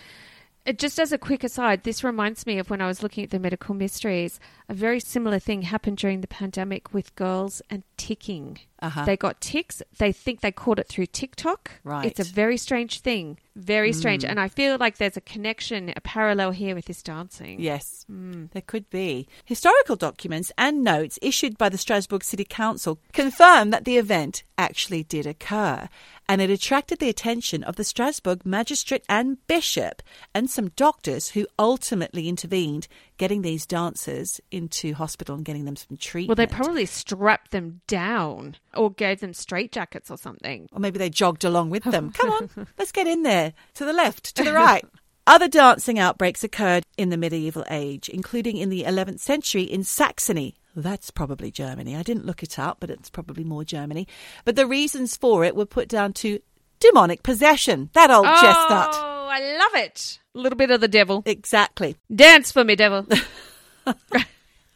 [0.75, 3.39] Just as a quick aside, this reminds me of when I was looking at the
[3.39, 4.39] medical mysteries.
[4.67, 8.59] A very similar thing happened during the pandemic with girls and ticking.
[8.79, 9.05] Uh-huh.
[9.05, 9.81] They got ticks.
[9.97, 11.71] They think they caught it through TikTok.
[11.83, 12.05] Right.
[12.05, 13.39] It's a very strange thing.
[13.55, 14.23] Very strange.
[14.23, 17.59] And I feel like there's a connection, a parallel here with this dancing.
[17.59, 19.27] Yes, there could be.
[19.45, 25.03] Historical documents and notes issued by the Strasbourg City Council confirm that the event actually
[25.03, 25.89] did occur,
[26.29, 30.01] and it attracted the attention of the Strasbourg magistrate and bishop
[30.33, 35.97] and some doctors who ultimately intervened, getting these dancers into hospital and getting them some
[35.97, 36.37] treatment.
[36.37, 40.67] Well, they probably strapped them down or gave them straitjackets or something.
[40.71, 42.11] Or maybe they jogged along with them.
[42.17, 43.53] Come on, let's get in there.
[43.75, 44.85] To the left, to the right.
[45.27, 50.55] Other dancing outbreaks occurred in the medieval age, including in the 11th century in Saxony.
[50.77, 51.95] That's probably Germany.
[51.95, 54.07] I didn't look it up, but it's probably more Germany.
[54.45, 56.39] But the reasons for it were put down to
[56.79, 57.89] demonic possession.
[57.93, 58.89] That old chestnut.
[58.93, 60.19] Oh, I love it.
[60.35, 61.23] A little bit of the devil.
[61.25, 61.97] Exactly.
[62.13, 63.07] Dance for me, devil.
[63.87, 64.25] I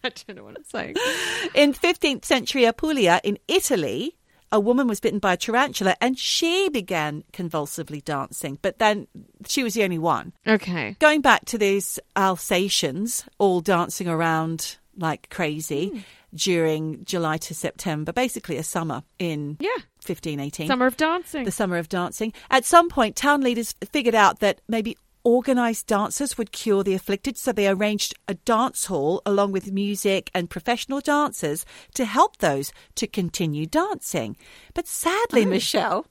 [0.03, 0.95] don't know what I'm saying.
[1.53, 4.17] In 15th century Apulia in Italy,
[4.51, 9.07] a woman was bitten by a tarantula and she began convulsively dancing, but then
[9.47, 10.33] she was the only one.
[10.47, 10.95] Okay.
[10.97, 15.99] Going back to these Alsatians all dancing around like crazy hmm.
[16.33, 19.69] during July to September, basically a summer in Yeah.
[20.05, 21.45] 1518 Summer of dancing.
[21.45, 22.33] the summer of dancing.
[22.49, 27.37] At some point, town leaders figured out that maybe organized dancers would cure the afflicted,
[27.37, 32.71] so they arranged a dance hall along with music and professional dancers to help those
[32.95, 34.35] to continue dancing.
[34.73, 35.49] But sadly, oh.
[35.49, 36.05] Michelle,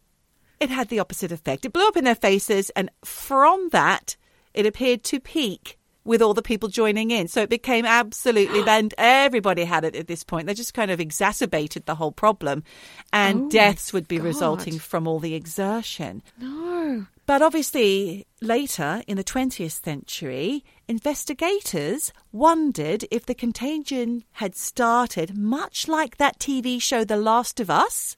[0.60, 1.64] it had the opposite effect.
[1.64, 4.16] It blew up in their faces, and from that,
[4.54, 5.76] it appeared to peak.
[6.04, 7.28] With all the people joining in.
[7.28, 10.46] So it became absolutely, and everybody had it at this point.
[10.46, 12.64] They just kind of exacerbated the whole problem.
[13.12, 14.24] And Oh deaths would be God.
[14.24, 16.22] resulting from all the exertion.
[16.38, 17.06] no.
[17.26, 25.86] But obviously, later in the 20th century, investigators wondered if the contagion had started much
[25.86, 28.16] like that TV show The Last of Us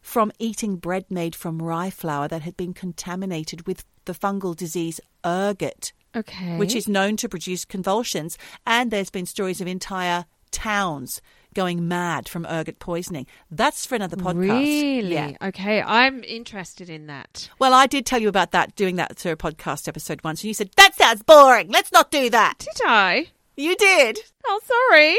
[0.00, 4.98] from eating bread made from rye flour that had been contaminated with the fungal disease
[5.26, 6.56] ergot, Okay.
[6.56, 8.38] which is known to produce convulsions.
[8.66, 11.20] And there's been stories of entire towns
[11.54, 13.26] going mad from ergot poisoning.
[13.50, 14.36] That's for another podcast.
[14.60, 15.12] Really?
[15.12, 15.32] Yeah.
[15.42, 15.82] Okay.
[15.82, 17.48] I'm interested in that.
[17.58, 20.48] Well, I did tell you about that, doing that to a podcast episode once, and
[20.48, 21.68] you said, that sounds boring.
[21.70, 22.58] Let's not do that.
[22.58, 23.28] Did I?
[23.56, 24.18] You did.
[24.46, 25.18] Oh, sorry.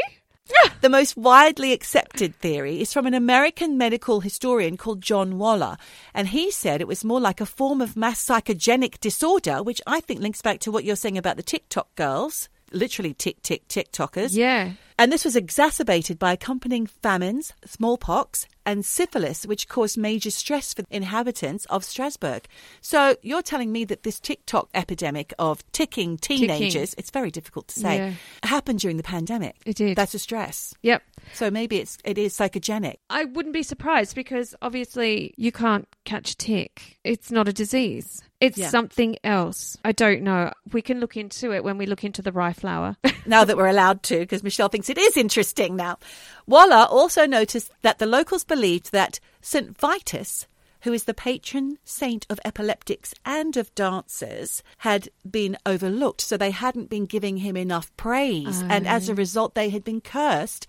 [0.80, 5.76] The most widely accepted theory is from an American medical historian called John Waller.
[6.14, 10.00] And he said it was more like a form of mass psychogenic disorder, which I
[10.00, 12.48] think links back to what you're saying about the TikTok girls.
[12.72, 14.36] Literally tick, tick, TikTokers.
[14.36, 14.72] Yeah.
[14.98, 20.84] And this was exacerbated by accompanying famines, smallpox, and syphilis, which caused major stress for
[20.90, 22.46] inhabitants of Strasbourg.
[22.80, 27.80] So you're telling me that this TikTok epidemic of ticking teenagers, it's very difficult to
[27.80, 28.12] say, Yeah.
[28.44, 29.56] happened during the pandemic.
[29.66, 29.96] It did.
[29.96, 30.74] That's a stress.
[30.82, 31.02] Yep.
[31.34, 32.96] So maybe it's it is psychogenic.
[33.10, 36.98] I wouldn't be surprised because obviously you can't catch tick.
[37.04, 38.22] It's not a disease.
[38.40, 38.70] It's Yeah.
[38.70, 39.76] something else.
[39.84, 40.52] I don't know.
[40.72, 42.96] We can look into it when we look into the rye flour.
[43.26, 45.98] now that we're allowed to, because Michelle thinks it is interesting now.
[46.46, 49.76] Waller also noticed that the locals believed that St.
[49.78, 50.46] Vitus,
[50.82, 56.22] who is the patron saint of epileptics and of dancers, had been overlooked.
[56.22, 58.62] So they hadn't been giving him enough praise.
[58.62, 59.16] And as a oh.
[59.16, 60.66] result, they had been cursed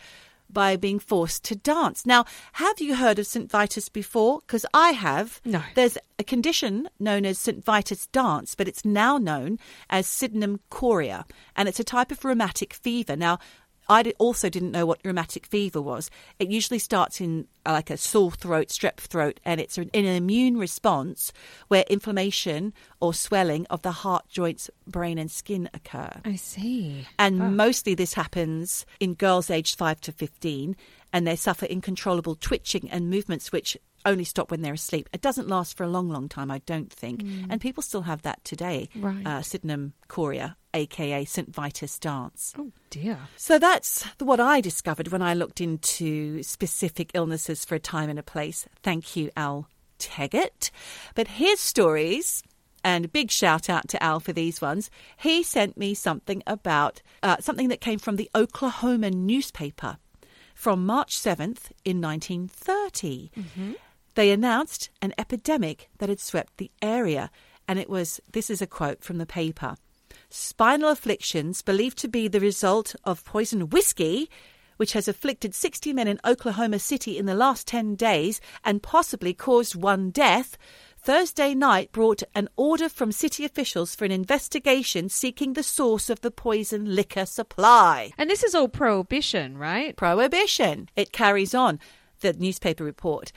[0.54, 2.06] by being forced to dance.
[2.06, 3.49] Now, have you heard of St.
[3.49, 4.39] Vitus before?
[4.41, 5.41] Because I have.
[5.45, 5.62] No.
[5.76, 7.64] There's a condition known as St.
[7.64, 9.58] Vitus dance, but it's now known
[9.89, 11.26] as Sydenham chorea,
[11.56, 13.16] and it's a type of rheumatic fever.
[13.16, 13.39] Now,
[13.92, 16.10] I also didn't know what rheumatic fever was.
[16.39, 20.06] It usually starts in uh, like a sore throat, strep throat, and it's an, an
[20.06, 21.34] immune response
[21.68, 26.10] where inflammation or swelling of the heart, joints, brain, and skin occur.
[26.24, 27.06] I see.
[27.20, 30.78] And mostly this happens in girls aged 5 to 15,
[31.12, 35.10] and they suffer uncontrollable twitching and movements which only stop when they're asleep.
[35.14, 37.22] It doesn't last for a long, long time, I don't think.
[37.49, 38.89] And people still have that today.
[38.95, 39.26] Right.
[39.26, 41.54] Uh, Sydenham chorea, aka St.
[41.54, 42.54] Vitus dance.
[42.58, 43.18] Oh dear.
[43.38, 48.20] So that's what I discovered when I looked into specific illnesses for a time and
[48.20, 48.68] a place.
[48.84, 49.68] Thank you, Al
[49.99, 50.72] Teggett.
[51.16, 52.43] But his stories,
[52.84, 57.02] and a big shout out to Al for these ones, he sent me something about
[57.22, 59.97] uh, something that came from the Oklahoma newspaper
[60.56, 63.32] from March 7th in 1930.
[64.16, 67.32] They announced an epidemic that had swept the area,
[67.68, 69.76] and it was this is a quote from the paper
[70.34, 74.30] spinal afflictions believed to be the result of poison whiskey,
[74.78, 79.34] which has afflicted 60 men in Oklahoma City in the last 10 days and possibly
[79.34, 80.57] caused one death.
[80.97, 86.22] Thursday night brought an order from city officials for an investigation seeking the source of
[86.22, 88.12] the poison liquor supply.
[88.18, 89.95] And this is all prohibition, right?
[89.95, 90.89] Prohibition.
[90.95, 91.80] It carries on,
[92.22, 93.32] the newspaper report.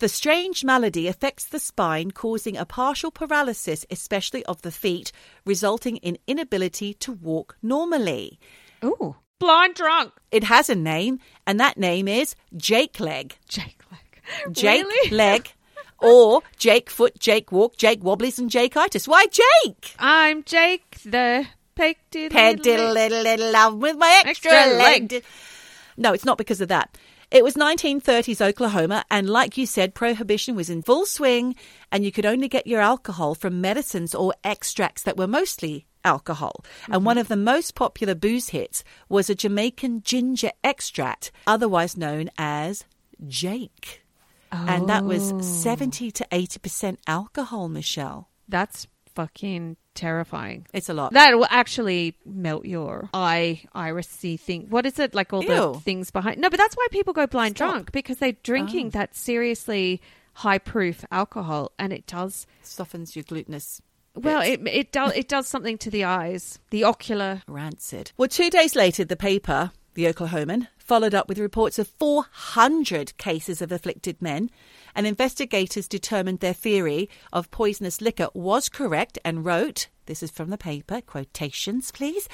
[0.00, 5.12] The strange malady affects the spine, causing a partial paralysis, especially of the feet,
[5.44, 8.40] resulting in inability to walk normally.
[8.82, 9.16] Ooh.
[9.38, 10.12] Blind drunk.
[10.30, 13.36] It has a name, and that name is Jake Leg.
[13.46, 14.54] Jake Leg.
[14.56, 15.10] Jake Really?
[15.16, 15.52] Leg.
[15.98, 19.06] Or Jake Foot, Jake Walk, Jake Wobblies, and Jake Itis.
[19.06, 19.94] Why Jake?
[19.98, 25.12] I'm Jake the peg diddle Peg diddle little little love with my extra, Extra leg.
[25.12, 25.24] leg.
[25.98, 26.96] No, it's not because of that.
[27.30, 31.54] It was 1930s Oklahoma, and like you said, prohibition was in full swing,
[31.92, 36.64] and you could only get your alcohol from medicines or extracts that were mostly alcohol.
[36.86, 37.04] And mm-hmm.
[37.04, 42.84] one of the most popular booze hits was a Jamaican ginger extract, otherwise known as
[43.28, 44.02] Jake.
[44.52, 48.28] And that was 70 to 80% alcohol, Michelle.
[48.48, 50.66] That's fucking terrifying.
[50.72, 51.12] It's a lot.
[51.12, 54.66] That will actually melt your eye irisy thing.
[54.70, 55.32] What is it like?
[55.32, 56.40] All the things behind?
[56.40, 57.70] No, but that's why people go blind Stop.
[57.70, 58.90] drunk because they're drinking Oh.
[58.98, 60.00] that seriously
[60.34, 62.46] high proof alcohol, and it does.
[62.62, 63.82] softens your glutinous
[64.14, 67.42] Well, it it does it does something to the eyes, the ocular.
[67.46, 68.12] rancid.
[68.16, 73.62] Well, two days later, the paper, the Oklahoman, followed up with reports of 400 cases
[73.62, 74.50] of afflicted men,
[74.92, 80.50] and investigators determined their theory of poisonous liquor was correct and wrote this is from
[80.50, 82.28] the paper, quotations, please.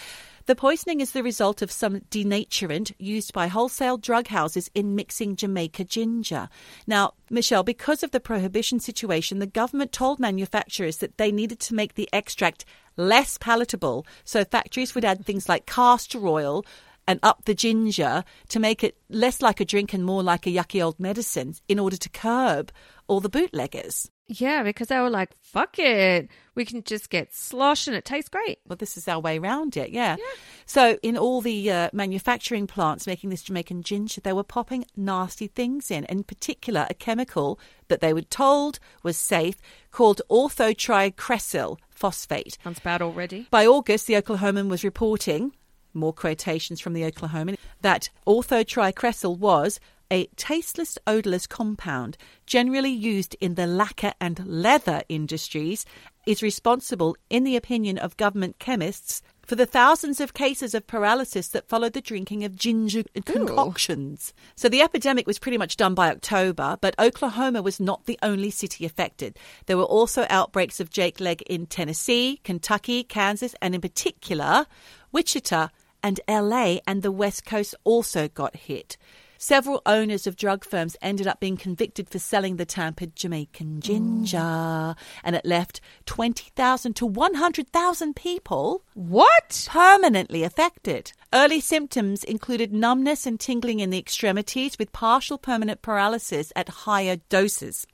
[0.47, 5.37] The poisoning is the result of some denaturant used by wholesale drug houses in mixing
[5.37, 6.49] Jamaica ginger.
[6.87, 11.75] Now, Michelle, because of the prohibition situation, the government told manufacturers that they needed to
[11.75, 12.65] make the extract
[12.97, 16.65] less palatable, so factories would add things like castor oil
[17.07, 20.51] and up the ginger to make it less like a drink and more like a
[20.51, 22.73] yucky old medicine in order to curb
[23.07, 24.11] all the bootleggers.
[24.29, 28.29] Yeah, because they were like, "Fuck it, we can just get slosh and it tastes
[28.29, 30.17] great." Well, this is our way around it, yeah.
[30.65, 35.47] So, in all the uh, manufacturing plants making this Jamaican ginger, they were popping nasty
[35.47, 39.57] things in, in particular, a chemical that they were told was safe
[39.93, 42.59] called orthotricresyl phosphate.
[42.65, 43.47] Sounds bad already.
[43.53, 45.53] By August, the Oklahoman was reporting,
[45.97, 49.81] more quotations from the Oklahoman, that orthotricresyl was
[50.11, 52.17] a tasteless, odorless compound
[52.47, 55.85] generally used in the lacquer and leather industries,
[56.27, 61.49] is responsible, in the opinion of government chemists, for the thousands of cases of paralysis
[61.49, 64.35] that followed the drinking of ginger concoctions.
[64.57, 68.51] So the epidemic was pretty much done by October, but Oklahoma was not the only
[68.51, 69.39] city affected.
[69.67, 74.67] There were also outbreaks of Jake leg in Tennessee, Kentucky, Kansas, and in particular,
[75.13, 75.69] Wichita
[76.07, 78.97] and LA and the West Coast also got hit.
[79.39, 83.81] Several owners of drug firms ended up being convicted for selling the tampered Jamaican mm.
[83.81, 84.95] ginger,
[85.25, 89.67] and it left 20,000 to 100,000 people What?
[89.69, 91.13] permanently affected.
[91.33, 97.17] Early symptoms included numbness and tingling in the extremities with partial permanent paralysis at higher
[97.29, 97.85] doses.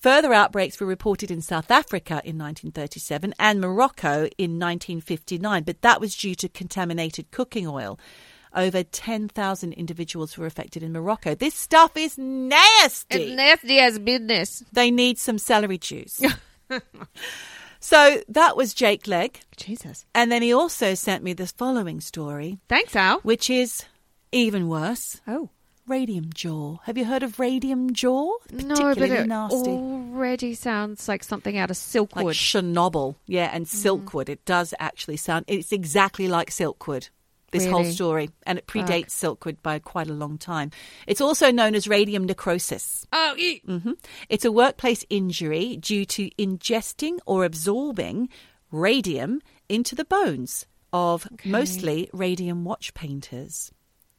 [0.00, 6.00] Further outbreaks were reported in South Africa in 1937 and Morocco in 1959, but that
[6.00, 7.98] was due to contaminated cooking oil.
[8.54, 11.34] Over 10,000 individuals were affected in Morocco.
[11.34, 13.24] This stuff is nasty.
[13.24, 14.62] It's nasty as business.
[14.72, 16.22] they need some celery juice.
[17.80, 19.40] so that was Jake Leg.
[19.56, 20.06] Jesus.
[20.14, 23.18] And then he also sent me this following story, Thanks, Al.
[23.20, 23.84] which is
[24.30, 25.20] even worse.
[25.26, 25.50] Oh.
[25.88, 26.76] Radium jaw.
[26.84, 28.30] Have you heard of radium jaw?
[28.52, 29.70] No, but it nasty.
[29.70, 32.16] already sounds like something out of Silkwood.
[32.24, 33.16] Like Chernobyl.
[33.26, 34.28] Yeah, and Silkwood.
[34.28, 37.08] It does actually sound, it's exactly like Silkwood.
[37.50, 40.70] This whole story, and it predates Silkwood by quite a long time.
[41.06, 43.06] It's also known as radium necrosis.
[43.10, 43.92] oh, e- hmm
[44.28, 48.28] It's a workplace injury due to ingesting or absorbing
[48.70, 53.72] radium into the bones of mostly radium watch painters.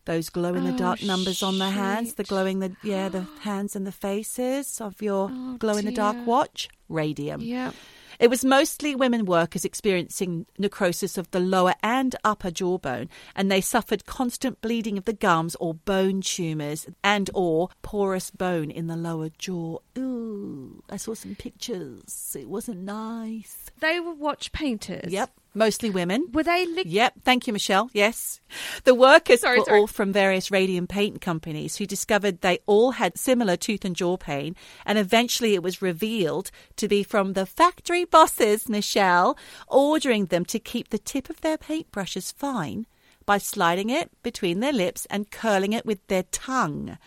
[0.06, 3.10] Those glow in the oh, dark Oh, numbers on the hands, the glowing the yeah,
[3.10, 7.42] the hands and the faces of your Oh, glow in the dark watch, radium.
[7.42, 7.72] yeah.
[8.20, 13.62] It was mostly women workers experiencing necrosis of the lower and upper jawbone, and they
[13.62, 18.98] suffered constant bleeding of the gums or bone tumors and or porous bone in the
[18.98, 19.78] lower jaw.
[19.98, 22.36] Ooh, I saw some pictures.
[22.38, 23.72] It wasn't nice.
[23.80, 25.14] They were watch painters.
[25.14, 26.28] Yep, mostly women.
[26.32, 27.90] Were they lick- Yep, thank you, Michelle.
[27.94, 28.40] Yes.
[28.84, 29.80] The workers Sorry, were sorry.
[29.80, 34.18] all from various radium paint companies who discovered they all had similar tooth and jaw
[34.18, 39.38] pain, and eventually it was revealed to be from the factory bosses, Michelle,
[39.68, 42.86] ordering them to keep the tip of their paintbrushes fine
[43.26, 46.98] by sliding it between their lips and curling it with their tongue.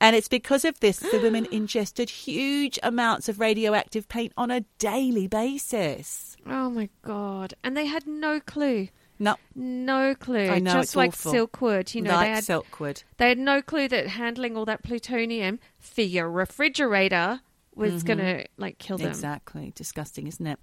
[0.00, 4.60] And it's because of this the women ingested huge amounts of radioactive paint on a
[4.78, 6.36] daily basis.
[6.46, 7.54] Oh my god!
[7.64, 8.88] And they had no clue.
[9.18, 10.48] No, No clue.
[10.48, 11.32] I know, Just it's like awful.
[11.32, 13.02] Silkwood, you know, like they had Silkwood.
[13.16, 17.40] they had no clue that handling all that plutonium for your refrigerator
[17.74, 18.06] was mm-hmm.
[18.06, 19.08] going to like kill them.
[19.08, 19.72] Exactly.
[19.74, 20.58] Disgusting, isn't it?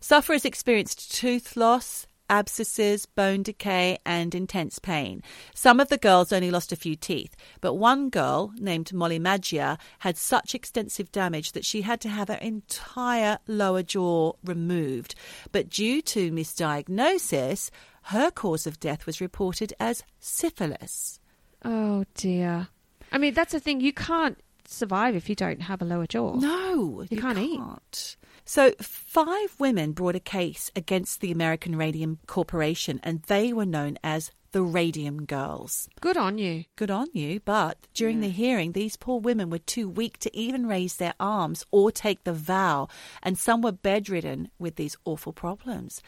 [0.00, 5.22] Sufferers experienced tooth loss, abscesses, bone decay, and intense pain.
[5.54, 9.78] Some of the girls only lost a few teeth, but one girl, named Molly Maggia,
[10.00, 15.14] had such extensive damage that she had to have her entire lower jaw removed.
[15.52, 17.70] But due to misdiagnosis,
[18.04, 21.18] her cause of death was reported as syphilis.
[21.64, 22.68] Oh dear.
[23.12, 23.80] I mean, that's the thing.
[23.80, 26.34] You can't survive if you don't have a lower jaw.
[26.34, 27.60] No, You can't eat.
[27.60, 28.16] eat.
[28.48, 33.98] So, five women brought a case against the American Radium Corporation, and they were known
[34.04, 35.88] as the Radium Girls.
[36.00, 36.64] Good on you.
[36.76, 40.68] Good on you, but during the hearing, these poor women were too weak to even
[40.68, 42.86] raise their arms or take the vow,
[43.20, 46.00] and some were bedridden with these awful problems.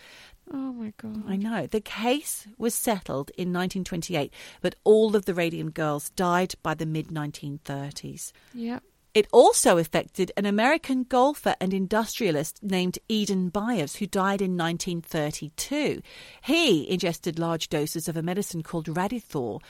[0.50, 1.24] Oh my god.
[1.28, 1.66] I know.
[1.66, 4.32] The case was settled in 1928,
[4.62, 8.32] but all of the Radium Girls died by the mid 1930s.
[8.54, 8.84] Yep.
[9.14, 16.02] It also affected an American golfer and industrialist named Eben Byers, who died in 1932.
[16.42, 19.60] He ingested large doses of a medicine called Radithor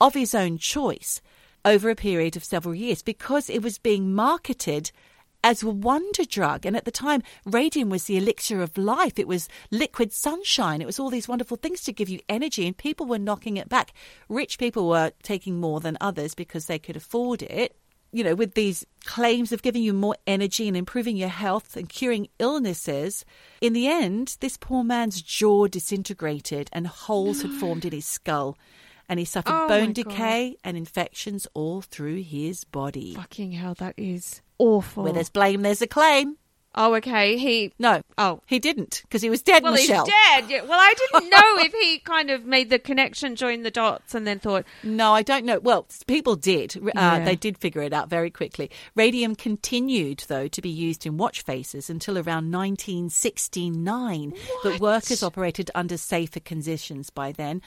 [0.00, 1.20] of his own choice
[1.64, 4.90] over a period of several years because it was being marketed
[5.44, 6.64] as a wonder drug.
[6.66, 9.18] And at the time, radium was the elixir of life.
[9.18, 10.80] It was liquid sunshine.
[10.80, 13.68] It was all these wonderful things to give you energy, and people were knocking it
[13.68, 13.92] back.
[14.28, 17.76] Rich people were taking more than others because they could afford it
[18.16, 21.88] you know, with these claims of giving you more energy and improving your health and
[21.88, 23.24] curing illnesses,
[23.60, 28.56] in the end, this poor man's jaw disintegrated and holes had formed in his skull.
[29.08, 29.94] And he suffered Oh, bone my God.
[30.08, 33.14] decay and infections all through his body.
[33.14, 35.04] Fucking hell, that is awful.
[35.04, 36.38] Where there's blame, there's a claim.
[36.76, 37.36] Oh, okay.
[37.36, 37.72] He.
[37.78, 38.40] No, Oh.
[38.46, 40.04] he didn't because he was dead, Well, Michelle.
[40.04, 40.50] he's dead.
[40.50, 44.14] Yeah, Well, I didn't know if he kind of made the connection, joined the dots,
[44.14, 45.58] and then thought, No, I don't know.
[45.58, 46.76] Well, people did.
[46.76, 47.24] Uh, Yeah.
[47.24, 48.70] They did figure it out very quickly.
[48.94, 54.32] Radium continued, though, to be used in watch faces until around 1969.
[54.62, 57.62] But workers operated under safer conditions by then.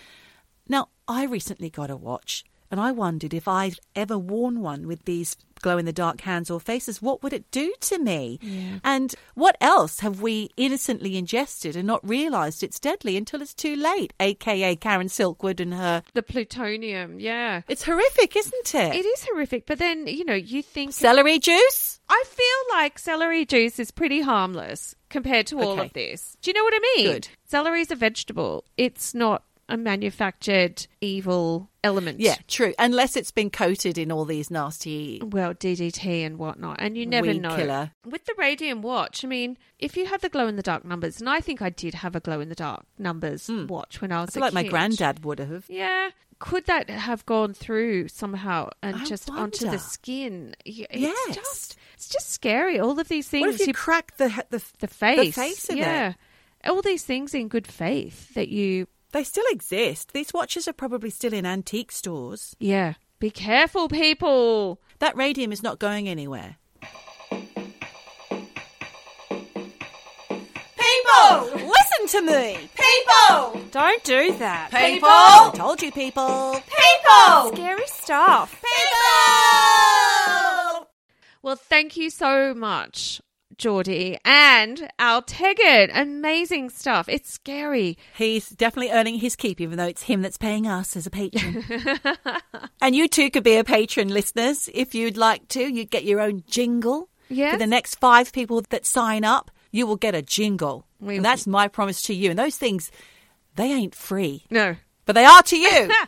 [0.67, 2.43] Now, I recently got a watch.
[2.71, 6.49] And I wondered if I'd ever worn one with these glow in the dark hands
[6.49, 8.39] or faces, what would it do to me?
[8.83, 13.75] And what else have we innocently ingested and not realised it's deadly until it's too
[13.75, 14.13] late?
[14.21, 16.01] AKA Karen Silkwood and her.
[16.13, 17.61] The plutonium, yeah.
[17.67, 18.95] It's horrific, isn't it?
[18.95, 20.93] It is horrific, but then, you know, you think.
[20.93, 21.99] Celery juice?
[22.09, 25.85] I feel like celery juice is pretty harmless compared to all Okay.
[25.87, 26.37] of this.
[26.41, 27.11] Do you know what I mean?
[27.13, 27.27] Good.
[27.45, 32.19] Celery is a vegetable, it's not a manufactured evil element.
[32.19, 32.73] Yeah, true.
[32.77, 35.21] Unless it's been coated in all these nasty.
[35.23, 37.55] Well, DDT and whatnot, and you never know.
[37.55, 37.91] killer.
[38.05, 41.19] With the radium watch, I mean, if you had the glow in the dark numbers,
[41.19, 43.67] and I think I did have a glow in the dark numbers hmm.
[43.67, 44.35] watch when I was.
[44.35, 45.65] I like my granddad would have.
[45.69, 46.09] Yeah.
[46.39, 50.55] Could that have gone through somehow and I just onto the skin?
[50.65, 51.35] It's Yes.
[51.35, 52.79] just it's just scary.
[52.79, 55.35] All of these things What if you, crack the the, the face.
[55.35, 55.79] The face of it?
[55.79, 56.13] yeah.
[56.65, 60.13] All these things in good faith that you They still exist.
[60.13, 62.55] These watches are probably still in antique stores.
[62.59, 62.93] Yeah.
[63.19, 64.79] Be careful, people.
[64.99, 66.57] That radium is not going anywhere.
[70.77, 71.49] People!
[71.53, 73.61] Listen to me, People!
[73.71, 74.71] Don't do that.
[74.71, 75.09] People!
[75.09, 76.61] I told you, people.
[76.67, 77.51] People!
[77.53, 78.61] Scary stuff.
[78.61, 78.69] People!
[81.41, 83.21] Well, thank you so much,
[83.59, 85.91] Geordie and Al Teggett.
[85.93, 87.07] Amazing stuff.
[87.07, 87.97] It's scary.
[88.15, 91.63] He's definitely earning his keep, even though it's him that's paying us as a patron.
[92.81, 95.61] and you too could be a patron, listeners, if you'd like to.
[95.61, 97.09] You'd get your own jingle.
[97.29, 97.53] Yes.
[97.53, 100.85] For the next five people that sign up, you will get a jingle.
[100.99, 102.31] We- and that's my promise to you.
[102.31, 102.89] And those things,
[103.55, 104.77] they ain't free, No.
[105.05, 105.91] but they are to you.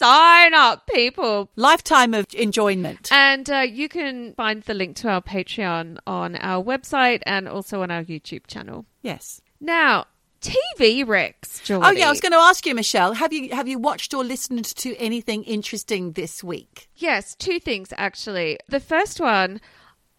[0.00, 1.50] Sign up, people.
[1.56, 3.10] Lifetime of enjoyment.
[3.12, 7.82] And uh, you can find the link to our Patreon on our website and also
[7.82, 8.86] on our YouTube channel.
[9.02, 9.42] yes.
[9.60, 10.06] Now,
[10.40, 11.86] TV Rex, Geordie.
[11.86, 13.12] Oh yeah, I was going to ask you, Michelle.
[13.12, 16.88] Have you have you watched or listened to anything interesting this week?
[16.96, 18.58] Yes, two things actually.
[18.70, 19.60] The first one,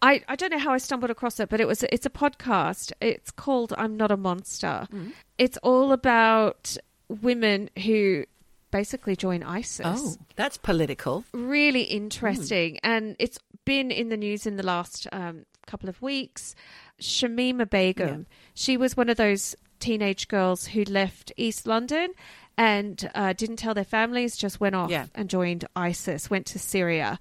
[0.00, 2.92] I, I don't know how I stumbled across it, but it was it's a podcast.
[3.00, 4.86] It's called I'm Not a Monster.
[4.92, 5.10] Mm.
[5.38, 6.76] It's all about
[7.08, 8.24] women who
[8.72, 9.86] basically join ISIS.
[9.86, 11.24] Oh, that's political.
[11.32, 16.56] Really interesting, and it's been in the news in the last um, couple of weeks.
[17.00, 22.10] Shamima Begum, she was one of those teenage girls who left East London
[22.56, 25.06] and uh, didn't tell their families, just went off Yeah.
[25.14, 27.18] and joined ISIS, went to Syria.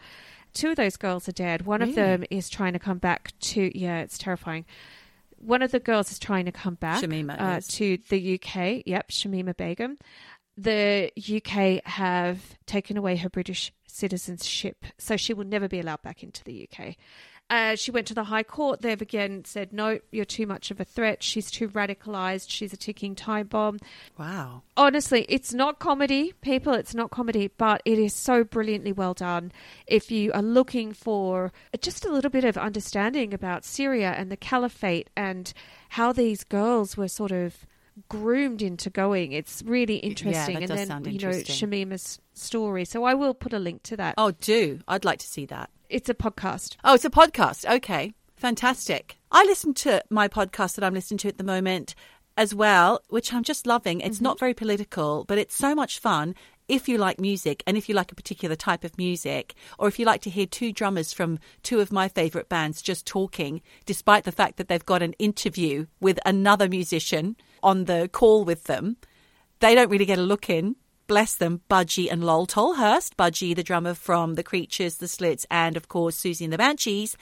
[0.54, 1.66] Two of those girls are dead.
[1.66, 4.66] One of them is trying to come back to, yeah, it's terrifying.
[5.38, 7.68] One of the girls is trying to come back Shamima uh, is.
[7.70, 8.84] to the UK.
[8.86, 9.98] Yep, Shamima Begum.
[10.62, 16.22] The UK have taken away her British citizenship, so she will never be allowed back
[16.22, 16.96] into the UK.
[17.50, 18.82] Uh, she went to the High Court.
[18.82, 21.24] They've again said, no, you're too much of a threat.
[21.24, 22.46] She's too radicalized.
[22.50, 23.80] She's a ticking time bomb.
[24.18, 24.62] Wow.
[24.78, 26.74] Honestly, it's not comedy, people.
[26.74, 29.52] It's not comedy, but it is so brilliantly well done.
[29.88, 31.52] If you are looking for
[31.82, 35.52] just a little bit of understanding about Syria and the caliphate and
[35.90, 37.66] how these girls were sort of
[38.10, 40.56] groomed into going, it's really interesting.
[40.56, 41.30] that and does then, sound you know.
[41.30, 42.86] Shamima's story.
[42.86, 44.16] So I will put a link to that.
[44.18, 45.70] Oh, do I'd like to see that.
[45.90, 46.78] It's a podcast.
[46.84, 47.70] Oh, it's a podcast.
[47.70, 49.18] Okay, fantastic.
[49.32, 51.96] I listen to my podcast that I'm listening to at the moment
[52.38, 54.02] as well, which I'm just loving.
[54.02, 54.24] It's mm-hmm.
[54.24, 56.36] not very political, but it's so much fun.
[56.72, 60.00] If you like music and if you like a particular type of music, or if
[60.00, 64.24] you like to hear two drummers from two of my favorite bands just talking, despite
[64.24, 68.96] the fact that they've got an interview with another musician on the call with them,
[69.60, 70.78] they don't really get a look in.
[71.08, 73.18] Bless them, Budgie and Lol Tolhurst.
[73.18, 77.18] Budgie, the drummer from The Creatures, The Slits, and of course Siouxsie and the Banshees.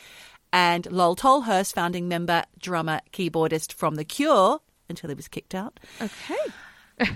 [0.53, 5.79] And Lol Tolhurst, founding member, drummer, keyboardist from The Cure until he was kicked out
[5.99, 6.35] Okay.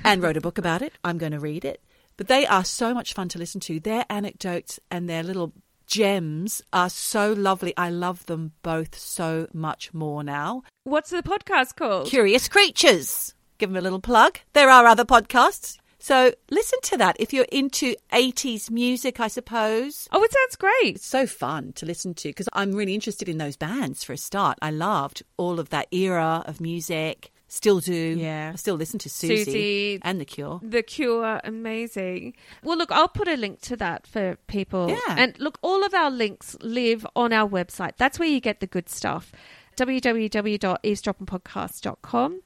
[0.03, 0.93] and wrote a book about it.
[1.03, 1.79] I'm going to read it.
[2.17, 3.79] But they are so much fun to listen to.
[3.79, 5.53] Their anecdotes and their little
[5.87, 7.73] gems are so lovely.
[7.77, 10.63] I love them both so much more now.
[10.83, 12.07] What's the podcast called?
[12.07, 13.33] Curious Creatures.
[13.57, 14.39] Give them a little plug.
[14.53, 15.77] There are other podcasts.
[15.99, 20.09] So listen to that if you're into 80s music, I suppose.
[20.11, 20.95] Oh, it sounds great.
[20.97, 24.17] It's so fun to listen to because I'm really interested in those bands for a
[24.17, 24.57] start.
[24.61, 27.31] I loved all of that era of music.
[27.53, 27.93] Still do.
[27.93, 28.49] Yeah.
[28.51, 29.99] I still listen to Siouxsie, Siouxsie.
[30.01, 30.59] and The Cure.
[30.63, 32.33] The Cure, amazing.
[32.63, 34.89] Well, look, I'll put a link to that for people.
[34.89, 34.97] Yeah.
[35.09, 37.91] And look, all of our links live on our website.
[37.97, 39.31] That's where you get the good stuff.
[39.77, 42.41] www.eavesdroppinpodcast.com.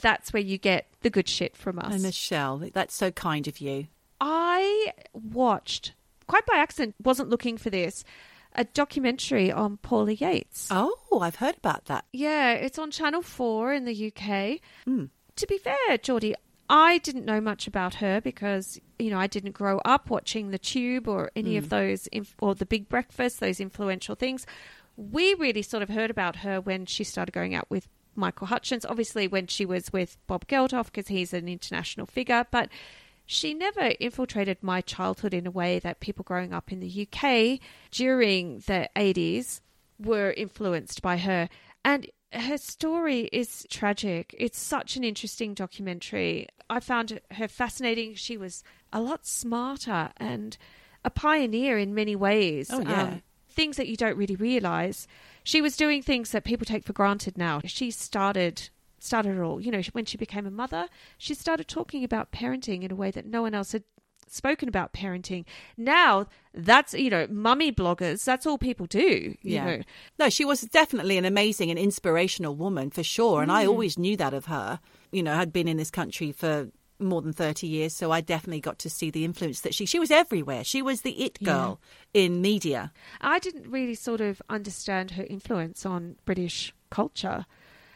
[0.00, 1.94] That's where you get the good shit from us.
[1.94, 3.88] And Michelle, that's so kind of you.
[4.20, 5.94] I watched,
[6.28, 8.04] quite by accident, wasn't looking for this,
[8.54, 10.68] a documentary on Paula Yates.
[10.70, 12.04] Oh, I've heard about that.
[12.12, 14.60] Yeah, it's on Channel 4 in the UK.
[14.86, 15.10] Mm.
[15.36, 16.34] To be fair, Geordie,
[16.68, 20.58] I didn't know much about her because, you know, I didn't grow up watching The
[20.58, 24.46] Tube or any of those, inf- or The Big Breakfast, those influential things.
[24.96, 28.84] We really sort of heard about her when she started going out with Michael Hutchence,
[28.84, 32.68] obviously, when she was with Bob Geldof, because he's an international figure, but
[33.26, 37.60] she never infiltrated my childhood in a way that people growing up in the UK
[37.90, 39.60] during the 80s
[39.98, 41.48] were influenced by her.
[41.84, 44.34] And her story is tragic.
[44.38, 46.48] It's such an interesting documentary.
[46.70, 48.14] I found her fascinating.
[48.14, 48.62] She was
[48.92, 50.56] a lot smarter and
[51.04, 52.70] a pioneer in many ways.
[52.70, 53.16] Um, Oh, yeah.
[53.50, 55.06] things that you don't really realize.
[55.44, 57.60] She was doing things that people take for granted now.
[57.66, 58.70] She started
[59.02, 59.60] started it all.
[59.60, 60.88] You know, when she became a mother,
[61.18, 63.84] she started talking about parenting in a way that no one else had
[64.28, 65.44] spoken about parenting.
[65.76, 69.64] Now, that's, you know, mummy bloggers, that's all people do, you Yeah.
[69.64, 69.82] know.
[70.18, 73.42] No, she was definitely an amazing and inspirational woman for sure.
[73.42, 73.54] And Mm.
[73.54, 74.80] I always knew that of her.
[75.10, 78.60] You know, I'd been in this country for more than 30 years, so I definitely
[78.60, 80.62] got to see the influence that she she was everywhere.
[80.62, 81.80] She was the it girl
[82.14, 82.92] in media.
[83.20, 87.44] I didn't really sort of understand her influence on British culture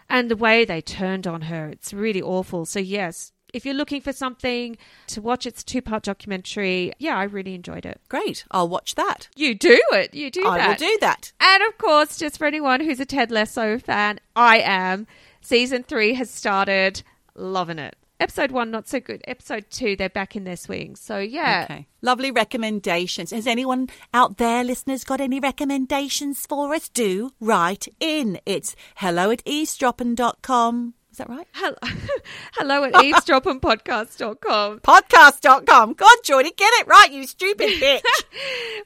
[0.09, 1.69] and the way they turned on her.
[1.69, 2.67] It's really awful.
[2.67, 4.77] So, yes, if you're looking for something
[5.09, 6.93] to watch, it's a two part documentary.
[6.99, 8.01] Yeah, I really enjoyed it.
[8.09, 8.45] Great.
[8.51, 9.29] I'll watch that.
[9.37, 10.15] You do it.
[10.15, 10.67] You do I that.
[10.67, 11.33] I will do that.
[11.41, 15.07] And of course, just for anyone who's a Ted Lasso fan, I am.
[15.41, 17.03] Season three has started.
[17.35, 17.97] Loving it.
[18.19, 19.23] Episode one, not so good.
[19.27, 20.97] Episode two, they're back in their swing.
[20.97, 21.67] So, yeah.
[21.69, 21.87] Okay.
[22.01, 23.31] Lovely recommendations.
[23.31, 26.89] Has anyone out there, listeners, got any recommendations for us?
[26.89, 28.39] Do write in.
[28.47, 30.95] It's hello at eavesdropping.com.
[31.17, 31.49] Is that right?
[31.55, 31.77] Hello,
[32.57, 34.81] hello at eavesdroppinpodcast.com.
[34.81, 35.95] Podcast.com.
[35.95, 38.03] God, Geordie, get it right, you stupid bitch.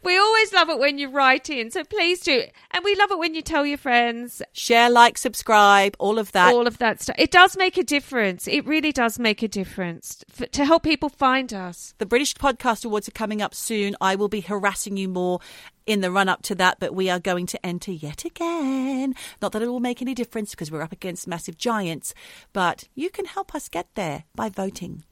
[0.04, 2.44] We always love it when you write in, so please do.
[2.70, 6.54] And we love it when you tell your friends Share, like, subscribe, all of that.
[6.54, 7.16] all of that stuff.
[7.18, 8.46] It does make a difference.
[8.46, 11.94] It really does make a difference f to help people find us.
[11.98, 13.96] The British Podcast Awards are coming up soon.
[14.00, 15.40] I will be harassing you more
[15.86, 19.14] in the run up to that, but we are going to enter yet again.
[19.40, 22.14] Not that it will make any difference because we're up against massive giants,
[22.52, 25.04] but you can help us get there by voting.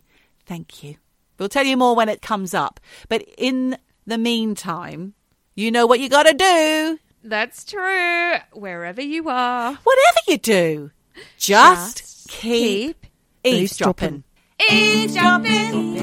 [0.46, 0.96] Thank you.
[1.38, 2.80] We'll tell you more when it comes up.
[3.08, 5.14] But in the meantime,
[5.54, 6.98] you know what you got to do.
[7.22, 8.34] That's true.
[8.52, 9.72] Wherever you are.
[9.72, 10.90] Whatever you do,
[11.36, 13.06] just, Just keep, keep
[13.44, 14.06] eavesdropping.
[14.06, 14.24] Eavesdropping
[14.60, 15.96] eavesdropping,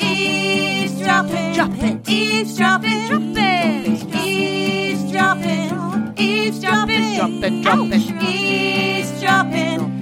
[0.00, 2.00] eavesdropping, Eavesdropping.
[2.08, 9.93] eavesdropping, dropping, eavesdropping, eavesdropping, dropping, dropping, eavesdropping.